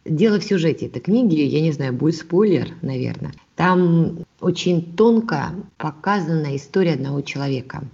Дело 0.05 0.39
в 0.39 0.45
сюжете 0.45 0.87
этой 0.87 1.01
книги, 1.01 1.41
я 1.41 1.63
не 1.63 1.73
знаю, 1.73 1.95
будет 1.95 2.17
спойлер, 2.17 2.75
наверное. 2.83 3.33
Там 3.55 4.19
очень 4.41 4.95
тонко 4.95 5.55
показана 5.79 6.55
история 6.55 6.95
одного 6.95 7.23
человека, 7.23 7.85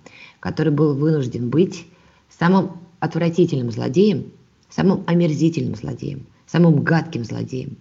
который 0.41 0.73
был 0.73 0.95
вынужден 0.97 1.49
быть 1.49 1.87
самым 2.29 2.79
отвратительным 2.99 3.71
злодеем, 3.71 4.33
самым 4.69 5.05
омерзительным 5.07 5.77
злодеем, 5.77 6.27
самым 6.47 6.83
гадким 6.83 7.23
злодеем. 7.23 7.77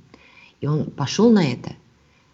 И 0.62 0.68
он 0.68 0.92
пошел 0.92 1.32
на 1.32 1.52
это– 1.52 1.72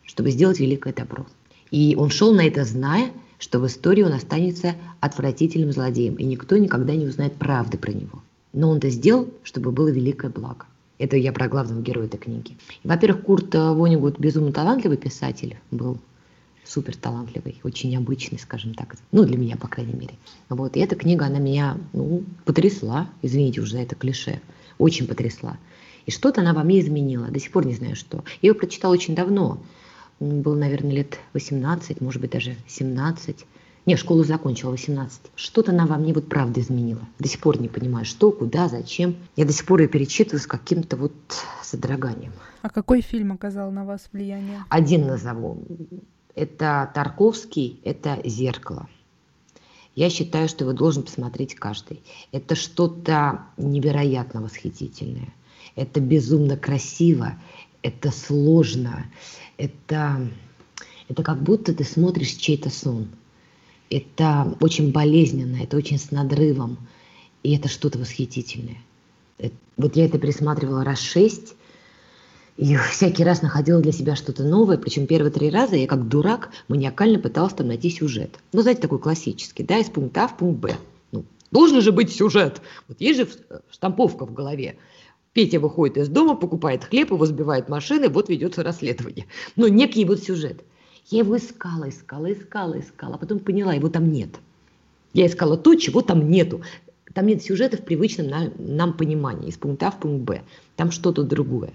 чтобы 0.05 0.31
сделать 0.31 0.59
великое 0.59 0.93
добро. 0.93 1.25
И 1.71 1.95
он 1.97 2.09
шел 2.09 2.33
на 2.33 2.45
это, 2.45 2.63
зная, 2.65 3.11
что 3.39 3.59
в 3.59 3.67
истории 3.67 4.03
он 4.03 4.13
останется 4.13 4.75
отвратительным 4.99 5.71
злодеем, 5.71 6.15
и 6.15 6.23
никто 6.23 6.57
никогда 6.57 6.95
не 6.95 7.05
узнает 7.05 7.33
правды 7.33 7.77
про 7.77 7.91
него. 7.91 8.21
Но 8.53 8.69
он 8.69 8.77
это 8.77 8.89
сделал, 8.89 9.29
чтобы 9.43 9.71
было 9.71 9.87
великое 9.87 10.29
благо. 10.29 10.65
Это 10.99 11.17
я 11.17 11.31
про 11.31 11.47
главного 11.47 11.81
героя 11.81 12.05
этой 12.05 12.17
книги. 12.19 12.55
Во-первых, 12.83 13.23
Курт 13.23 13.55
Вонигут 13.55 14.19
безумно 14.19 14.51
талантливый 14.51 14.97
писатель 14.97 15.57
был, 15.71 15.97
супер 16.63 16.95
талантливый, 16.95 17.59
очень 17.63 17.89
необычный, 17.89 18.37
скажем 18.37 18.75
так. 18.75 18.95
Ну, 19.11 19.25
для 19.25 19.37
меня, 19.37 19.57
по 19.57 19.67
крайней 19.67 19.93
мере. 19.93 20.13
Вот. 20.49 20.77
И 20.77 20.79
эта 20.79 20.95
книга, 20.95 21.25
она 21.25 21.39
меня 21.39 21.77
ну, 21.93 22.23
потрясла, 22.45 23.09
извините 23.23 23.61
уже 23.61 23.73
за 23.73 23.79
это 23.79 23.95
клише, 23.95 24.41
очень 24.77 25.07
потрясла. 25.07 25.57
И 26.05 26.11
что-то 26.11 26.41
она 26.41 26.53
во 26.53 26.63
мне 26.63 26.79
изменила, 26.79 27.27
до 27.27 27.39
сих 27.39 27.51
пор 27.51 27.65
не 27.65 27.73
знаю 27.73 27.95
что. 27.95 28.23
Я 28.41 28.49
ее 28.49 28.53
прочитала 28.53 28.93
очень 28.93 29.15
давно, 29.15 29.59
было, 30.21 30.55
наверное, 30.55 30.91
лет 30.91 31.17
18, 31.34 31.99
может 31.99 32.21
быть, 32.21 32.31
даже 32.31 32.55
17. 32.67 33.45
Не, 33.88 33.95
школу 33.95 34.23
закончила 34.23 34.69
18. 34.69 35.19
Что-то 35.36 35.71
она 35.71 35.88
во 35.88 35.97
мне 35.97 36.13
вот 36.13 36.29
правда 36.29 36.62
изменила. 36.62 37.01
До 37.17 37.27
сих 37.27 37.39
пор 37.39 37.60
не 37.60 37.67
понимаю, 37.67 38.05
что, 38.05 38.31
куда, 38.31 38.69
зачем. 38.69 39.15
Я 39.36 39.45
до 39.45 39.53
сих 39.53 39.65
пор 39.65 39.81
ее 39.81 39.88
перечитываю 39.88 40.39
с 40.39 40.45
каким-то 40.45 40.95
вот 40.95 41.13
содроганием. 41.63 42.34
А 42.62 42.69
какой 42.69 43.01
фильм 43.01 43.31
оказал 43.31 43.71
на 43.71 43.84
вас 43.84 44.10
влияние? 44.13 44.63
Один 44.69 45.07
назову. 45.07 45.63
Это 46.36 46.91
Тарковский, 46.93 47.79
это 47.84 48.21
«Зеркало». 48.23 48.88
Я 49.95 50.10
считаю, 50.10 50.47
что 50.47 50.63
его 50.63 50.73
должен 50.73 51.03
посмотреть 51.03 51.55
каждый. 51.55 52.01
Это 52.31 52.55
что-то 52.55 53.47
невероятно 53.57 54.41
восхитительное. 54.41 55.34
Это 55.75 55.99
безумно 55.99 56.55
красиво, 56.55 57.34
это 57.81 58.12
сложно, 58.12 59.05
это, 59.62 60.28
это 61.08 61.24
как 61.24 61.41
будто 61.41 61.74
ты 61.74 61.84
смотришь 61.84 62.32
чей-то 62.32 62.69
сон. 62.69 63.10
Это 63.89 64.58
очень 64.60 64.91
болезненно, 64.91 65.62
это 65.62 65.78
очень 65.78 66.00
с 66.00 66.12
надрывом, 66.12 66.78
и 67.43 67.56
это 67.56 67.67
что-то 67.67 68.00
восхитительное. 68.00 68.78
Вот 69.78 69.95
я 69.95 70.06
это 70.06 70.17
присматривала 70.17 70.84
раз 70.84 71.00
шесть, 71.00 71.56
и 72.58 72.76
всякий 72.76 73.24
раз 73.24 73.41
находила 73.41 73.82
для 73.82 73.91
себя 73.91 74.15
что-то 74.15 74.43
новое, 74.43 74.78
причем 74.78 75.08
первые 75.08 75.32
три 75.32 75.50
раза 75.50 75.76
я 75.76 75.88
как 75.88 76.08
дурак 76.08 76.50
маниакально 76.67 77.19
пыталась 77.19 77.54
там 77.54 77.67
найти 77.67 77.89
сюжет. 77.89 78.39
Ну, 78.54 78.62
знаете, 78.62 78.82
такой 78.82 79.00
классический, 79.00 79.63
да, 79.63 79.78
из 79.78 79.89
пункта 79.89 80.26
А 80.26 80.28
в 80.28 80.38
пункт 80.38 80.60
Б. 80.60 80.76
Ну, 81.12 81.26
должен 81.52 81.82
же 81.82 81.91
быть 81.91 82.13
сюжет. 82.13 82.62
Вот 82.88 83.02
есть 83.02 83.19
же 83.19 83.30
штамповка 83.71 84.26
в 84.26 84.34
голове. 84.34 84.76
Петя 85.33 85.59
выходит 85.59 85.97
из 85.97 86.09
дома, 86.09 86.35
покупает 86.35 86.83
хлеб, 86.83 87.11
его 87.11 87.25
сбивает 87.25 87.69
машины, 87.69 88.09
вот 88.09 88.29
ведется 88.29 88.63
расследование. 88.63 89.27
Но 89.55 89.67
некий 89.69 90.03
вот 90.03 90.21
сюжет. 90.21 90.63
Я 91.07 91.19
его 91.19 91.37
искала, 91.37 91.89
искала, 91.89 92.31
искала, 92.31 92.79
искала, 92.79 93.15
а 93.15 93.17
потом 93.17 93.39
поняла, 93.39 93.73
его 93.73 93.89
там 93.89 94.11
нет. 94.11 94.29
Я 95.13 95.27
искала 95.27 95.57
то, 95.57 95.75
чего 95.75 96.01
там 96.01 96.29
нету. 96.29 96.61
Там 97.13 97.27
нет 97.27 97.43
сюжета 97.43 97.77
в 97.77 97.83
привычном 97.83 98.27
нам, 98.27 98.51
нам 98.57 98.93
понимании, 98.93 99.49
из 99.49 99.57
пункта 99.57 99.87
А 99.87 99.91
в 99.91 99.99
пункт 99.99 100.23
Б. 100.23 100.41
Там 100.75 100.91
что-то 100.91 101.23
другое. 101.23 101.73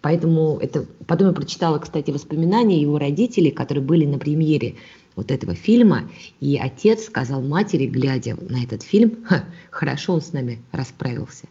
Поэтому 0.00 0.58
это... 0.58 0.86
Потом 1.06 1.28
я 1.28 1.32
прочитала, 1.32 1.78
кстати, 1.78 2.10
воспоминания 2.10 2.80
его 2.80 2.98
родителей, 2.98 3.50
которые 3.50 3.82
были 3.82 4.06
на 4.06 4.18
премьере 4.18 4.76
вот 5.16 5.32
этого 5.32 5.54
фильма, 5.54 6.08
и 6.40 6.56
отец 6.56 7.06
сказал 7.06 7.42
матери, 7.42 7.86
глядя 7.86 8.36
на 8.40 8.62
этот 8.62 8.82
фильм, 8.82 9.24
хорошо 9.70 10.14
он 10.14 10.20
с 10.20 10.32
нами 10.32 10.60
расправился. 10.70 11.46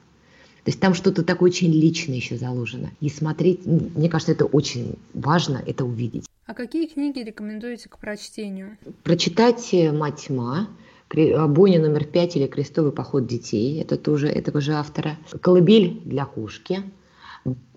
То 0.68 0.72
есть 0.72 0.82
там 0.82 0.94
что-то 0.96 1.24
такое 1.24 1.50
очень 1.50 1.72
личное 1.72 2.18
еще 2.18 2.36
заложено. 2.36 2.92
И 3.00 3.08
смотреть, 3.08 3.66
мне 3.66 4.10
кажется, 4.10 4.34
это 4.34 4.44
очень 4.44 4.96
важно, 5.14 5.64
это 5.66 5.86
увидеть. 5.86 6.26
А 6.46 6.54
какие 6.54 6.88
книги 6.88 7.20
рекомендуете 7.20 7.88
к 7.88 7.98
прочтению? 7.98 8.78
Прочитать 9.04 9.74
«Мать 9.94 10.26
тьма», 10.28 10.68
Бойня 11.10 11.80
номер 11.80 12.04
пять 12.04 12.36
или 12.36 12.48
«Крестовый 12.48 12.92
поход 12.92 13.26
детей», 13.28 13.82
это 13.82 13.96
тоже 13.96 14.28
этого 14.28 14.60
же 14.60 14.74
автора. 14.74 15.18
«Колыбель 15.40 16.02
для 16.04 16.26
кошки», 16.26 16.84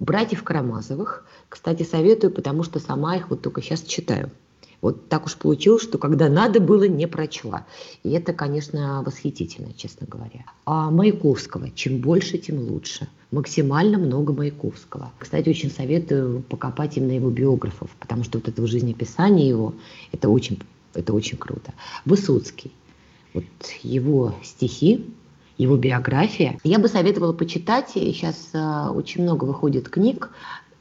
«Братьев 0.01 0.43
Карамазовых». 0.43 1.25
Кстати, 1.49 1.85
советую, 1.85 2.33
потому 2.33 2.65
что 2.65 2.81
сама 2.81 3.15
их 3.17 3.31
вот 3.31 3.41
только 3.41 3.63
сейчас 3.63 3.83
читаю. 3.83 4.33
Вот 4.81 5.09
так 5.09 5.27
уж 5.27 5.37
получилось, 5.37 5.83
что 5.83 5.99
когда 5.99 6.29
надо 6.29 6.61
было, 6.61 6.85
не 6.85 7.07
прочла. 7.07 7.67
И 8.03 8.11
это, 8.11 8.33
конечно, 8.33 9.03
восхитительно, 9.05 9.73
честно 9.75 10.07
говоря. 10.07 10.47
А 10.65 10.91
Маяковского, 10.91 11.71
чем 11.71 11.99
больше, 11.99 12.39
тем 12.39 12.59
лучше. 12.59 13.09
Максимально 13.31 13.99
много 13.99 14.33
Маяковского. 14.33 15.13
Кстати, 15.19 15.49
очень 15.49 15.71
советую 15.71 16.43
покопать 16.49 16.97
именно 16.97 17.13
его 17.13 17.31
биографов, 17.31 17.91
потому 18.01 18.25
что 18.25 18.39
вот 18.39 18.49
это 18.49 18.67
жизнеописание 18.67 19.49
его, 19.49 19.75
это 20.13 20.29
очень, 20.29 20.59
это 20.95 21.13
очень 21.13 21.37
круто. 21.37 21.73
Высоцкий 22.05 22.73
вот 23.33 23.45
его 23.83 24.35
стихи, 24.43 25.07
его 25.59 25.77
биография. 25.77 26.59
Я 26.65 26.79
бы 26.79 26.89
советовала 26.89 27.33
почитать. 27.33 27.91
Сейчас 27.91 28.51
э, 28.55 28.89
очень 28.89 29.23
много 29.23 29.45
выходит 29.45 29.89
книг 29.89 30.31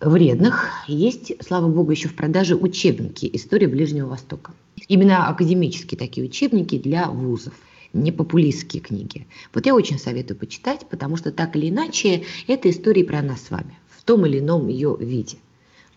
вредных. 0.02 0.70
Есть, 0.88 1.34
слава 1.46 1.68
богу, 1.68 1.92
еще 1.92 2.08
в 2.08 2.16
продаже 2.16 2.56
учебники 2.56 3.30
«История 3.34 3.68
Ближнего 3.68 4.08
Востока». 4.10 4.54
Именно 4.88 5.28
академические 5.28 5.98
такие 5.98 6.26
учебники 6.26 6.78
для 6.78 7.10
вузов 7.10 7.54
не 7.92 8.12
популистские 8.12 8.82
книги. 8.82 9.28
Вот 9.54 9.66
я 9.66 9.76
очень 9.76 10.00
советую 10.00 10.38
почитать, 10.38 10.86
потому 10.90 11.18
что 11.18 11.32
так 11.32 11.56
или 11.56 11.70
иначе 11.70 12.24
это 12.48 12.70
история 12.70 13.04
про 13.04 13.22
нас 13.22 13.42
с 13.42 13.52
вами 13.52 13.78
в 13.90 14.04
том 14.04 14.26
или 14.26 14.40
ином 14.40 14.68
ее 14.68 14.96
виде 15.00 15.38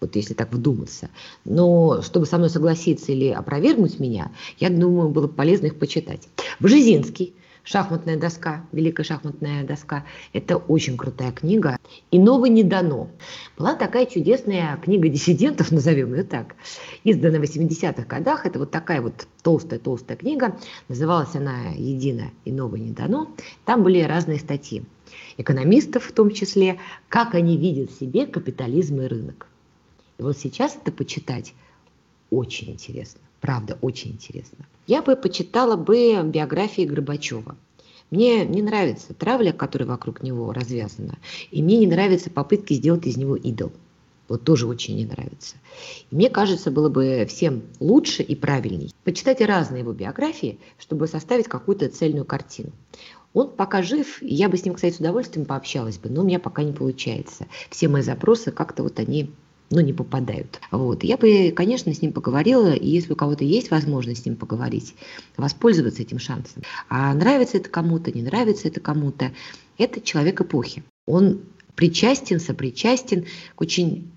вот 0.00 0.16
если 0.16 0.34
так 0.34 0.52
вдуматься. 0.52 1.08
Но 1.44 2.02
чтобы 2.02 2.26
со 2.26 2.36
мной 2.36 2.50
согласиться 2.50 3.12
или 3.12 3.28
опровергнуть 3.28 4.00
меня, 4.00 4.32
я 4.58 4.68
думаю, 4.68 5.10
было 5.10 5.28
бы 5.28 5.32
полезно 5.32 5.66
их 5.66 5.78
почитать. 5.78 6.28
Бжезинский, 6.58 7.34
шахматная 7.64 8.16
доска, 8.16 8.64
великая 8.72 9.04
шахматная 9.04 9.64
доска. 9.64 10.04
Это 10.32 10.56
очень 10.56 10.96
крутая 10.96 11.32
книга. 11.32 11.78
Иного 12.10 12.46
не 12.46 12.62
дано. 12.62 13.10
Была 13.56 13.74
такая 13.74 14.06
чудесная 14.06 14.76
книга 14.76 15.08
диссидентов, 15.08 15.70
назовем 15.72 16.14
ее 16.14 16.24
так, 16.24 16.54
издана 17.04 17.38
в 17.38 17.42
80-х 17.42 18.04
годах. 18.04 18.46
Это 18.46 18.58
вот 18.58 18.70
такая 18.70 19.00
вот 19.00 19.26
толстая-толстая 19.42 20.16
книга. 20.16 20.56
Называлась 20.88 21.34
она 21.34 21.70
«Едино, 21.76 22.30
иного 22.44 22.76
не 22.76 22.90
дано». 22.90 23.28
Там 23.64 23.82
были 23.82 24.02
разные 24.02 24.38
статьи 24.38 24.84
экономистов 25.36 26.04
в 26.04 26.12
том 26.12 26.30
числе, 26.30 26.78
как 27.08 27.34
они 27.34 27.56
видят 27.56 27.90
в 27.90 27.98
себе 27.98 28.26
капитализм 28.26 29.00
и 29.00 29.06
рынок. 29.06 29.46
И 30.18 30.22
вот 30.22 30.38
сейчас 30.38 30.76
это 30.76 30.92
почитать 30.92 31.54
очень 32.30 32.70
интересно. 32.70 33.20
Правда, 33.42 33.76
очень 33.82 34.12
интересно. 34.12 34.64
Я 34.86 35.02
бы 35.02 35.16
почитала 35.16 35.74
бы 35.76 36.22
биографии 36.22 36.82
Горбачева. 36.82 37.56
Мне 38.12 38.44
не 38.46 38.62
нравится 38.62 39.14
травля, 39.14 39.52
которая 39.52 39.88
вокруг 39.88 40.22
него 40.22 40.52
развязана. 40.52 41.18
И 41.50 41.60
мне 41.60 41.78
не 41.78 41.88
нравятся 41.88 42.30
попытки 42.30 42.74
сделать 42.74 43.04
из 43.04 43.16
него 43.16 43.34
идол. 43.34 43.72
Вот 44.28 44.44
тоже 44.44 44.68
очень 44.68 44.96
не 44.96 45.06
нравится. 45.06 45.56
И 46.12 46.14
мне 46.14 46.30
кажется, 46.30 46.70
было 46.70 46.88
бы 46.88 47.26
всем 47.28 47.64
лучше 47.80 48.22
и 48.22 48.36
правильней 48.36 48.94
почитать 49.02 49.40
разные 49.40 49.80
его 49.80 49.92
биографии, 49.92 50.60
чтобы 50.78 51.08
составить 51.08 51.48
какую-то 51.48 51.88
цельную 51.88 52.24
картину. 52.24 52.70
Он 53.34 53.50
пока 53.50 53.82
жив, 53.82 54.22
и 54.22 54.32
я 54.32 54.48
бы 54.48 54.56
с 54.56 54.64
ним, 54.64 54.74
кстати, 54.74 54.94
с 54.94 55.00
удовольствием 55.00 55.46
пообщалась 55.46 55.98
бы, 55.98 56.10
но 56.10 56.20
у 56.20 56.24
меня 56.24 56.38
пока 56.38 56.62
не 56.62 56.72
получается. 56.72 57.48
Все 57.70 57.88
мои 57.88 58.02
запросы 58.02 58.52
как-то 58.52 58.84
вот 58.84 59.00
они 59.00 59.32
но 59.72 59.80
не 59.80 59.92
попадают. 59.92 60.60
Вот. 60.70 61.02
Я 61.02 61.16
бы, 61.16 61.50
конечно, 61.50 61.92
с 61.92 62.02
ним 62.02 62.12
поговорила, 62.12 62.72
и 62.72 62.86
если 62.86 63.14
у 63.14 63.16
кого-то 63.16 63.44
есть 63.44 63.70
возможность 63.70 64.22
с 64.22 64.26
ним 64.26 64.36
поговорить, 64.36 64.94
воспользоваться 65.36 66.02
этим 66.02 66.18
шансом. 66.18 66.62
А 66.88 67.12
нравится 67.14 67.56
это 67.56 67.70
кому-то, 67.70 68.12
не 68.12 68.22
нравится 68.22 68.68
это 68.68 68.80
кому-то, 68.80 69.32
это 69.78 70.00
человек 70.00 70.40
эпохи. 70.40 70.84
Он 71.06 71.40
причастен, 71.74 72.38
сопричастен 72.38 73.24
к 73.54 73.60
очень 73.60 74.10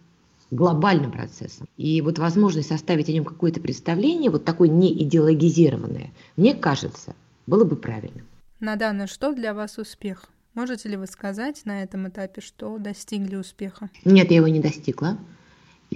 глобальным 0.52 1.12
процессам. 1.12 1.68
И 1.78 2.02
вот 2.02 2.20
возможность 2.20 2.68
составить 2.68 3.10
о 3.10 3.13
нем 3.13 3.24
какое-то 3.24 3.62
представление, 3.62 4.30
вот 4.30 4.44
такое 4.44 4.68
не 4.68 4.91
идеологизированное, 5.04 6.12
мне 6.36 6.54
кажется, 6.54 7.15
было 7.48 7.63
бы 7.63 7.78
правильным. 7.78 8.26
Надана, 8.60 9.08
что 9.08 9.34
для 9.34 9.54
вас 9.54 9.78
успех? 9.78 10.26
Можете 10.54 10.89
ли 10.89 10.98
вы 10.98 11.08
сказать 11.08 11.62
на 11.65 11.84
этом 11.84 12.08
этапе, 12.08 12.41
что 12.41 12.78
достигли 12.78 13.36
успеха? 13.36 13.89
Нет, 14.06 14.32
я 14.32 14.38
его 14.38 14.48
не 14.48 14.60
достигла 14.60 15.18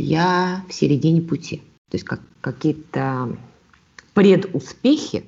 я 0.02 0.66
в 0.70 0.74
середине 0.74 1.22
пути. 1.22 1.58
То 1.90 1.96
есть 1.96 2.06
как, 2.06 2.22
какие-то 2.42 3.38
предуспехи 4.14 5.26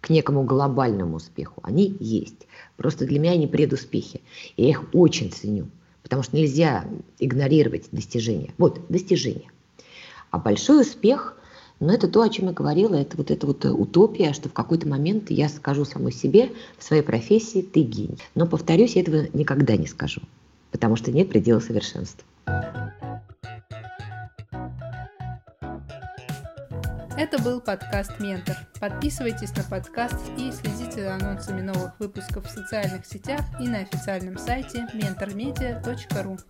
к 0.00 0.10
некому 0.10 0.42
глобальному 0.42 1.16
успеху, 1.16 1.60
они 1.62 1.96
есть. 2.00 2.46
Просто 2.76 3.06
для 3.06 3.18
меня 3.18 3.32
они 3.32 3.46
предуспехи. 3.46 4.20
Я 4.56 4.70
их 4.70 4.84
очень 4.92 5.30
ценю, 5.30 5.68
потому 6.02 6.22
что 6.22 6.36
нельзя 6.36 6.84
игнорировать 7.18 7.88
достижения. 7.92 8.52
Вот, 8.58 8.80
достижения. 8.88 9.50
А 10.30 10.38
большой 10.38 10.82
успех, 10.82 11.36
ну, 11.78 11.92
это 11.92 12.08
то, 12.08 12.22
о 12.22 12.28
чем 12.28 12.46
я 12.46 12.52
говорила, 12.52 12.94
это 12.94 13.16
вот 13.16 13.30
эта 13.30 13.46
вот 13.46 13.64
утопия, 13.64 14.32
что 14.32 14.48
в 14.48 14.52
какой-то 14.52 14.88
момент 14.88 15.30
я 15.30 15.48
скажу 15.48 15.84
самой 15.84 16.12
себе 16.12 16.50
в 16.78 16.84
своей 16.84 17.02
профессии 17.02 17.62
«ты 17.62 17.82
гений». 17.82 18.18
Но, 18.34 18.46
повторюсь, 18.46 18.96
я 18.96 19.02
этого 19.02 19.26
никогда 19.32 19.76
не 19.76 19.86
скажу, 19.86 20.20
потому 20.70 20.96
что 20.96 21.12
нет 21.12 21.28
предела 21.28 21.60
совершенства. 21.60 22.24
Это 27.22 27.40
был 27.40 27.60
подкаст 27.60 28.18
«Ментор». 28.18 28.56
Подписывайтесь 28.80 29.54
на 29.54 29.62
подкаст 29.62 30.18
и 30.36 30.50
следите 30.50 31.04
за 31.04 31.14
анонсами 31.14 31.60
новых 31.60 31.92
выпусков 32.00 32.44
в 32.46 32.50
социальных 32.50 33.06
сетях 33.06 33.42
и 33.60 33.68
на 33.68 33.78
официальном 33.78 34.36
сайте 34.36 34.88
mentormedia.ru. 34.92 36.40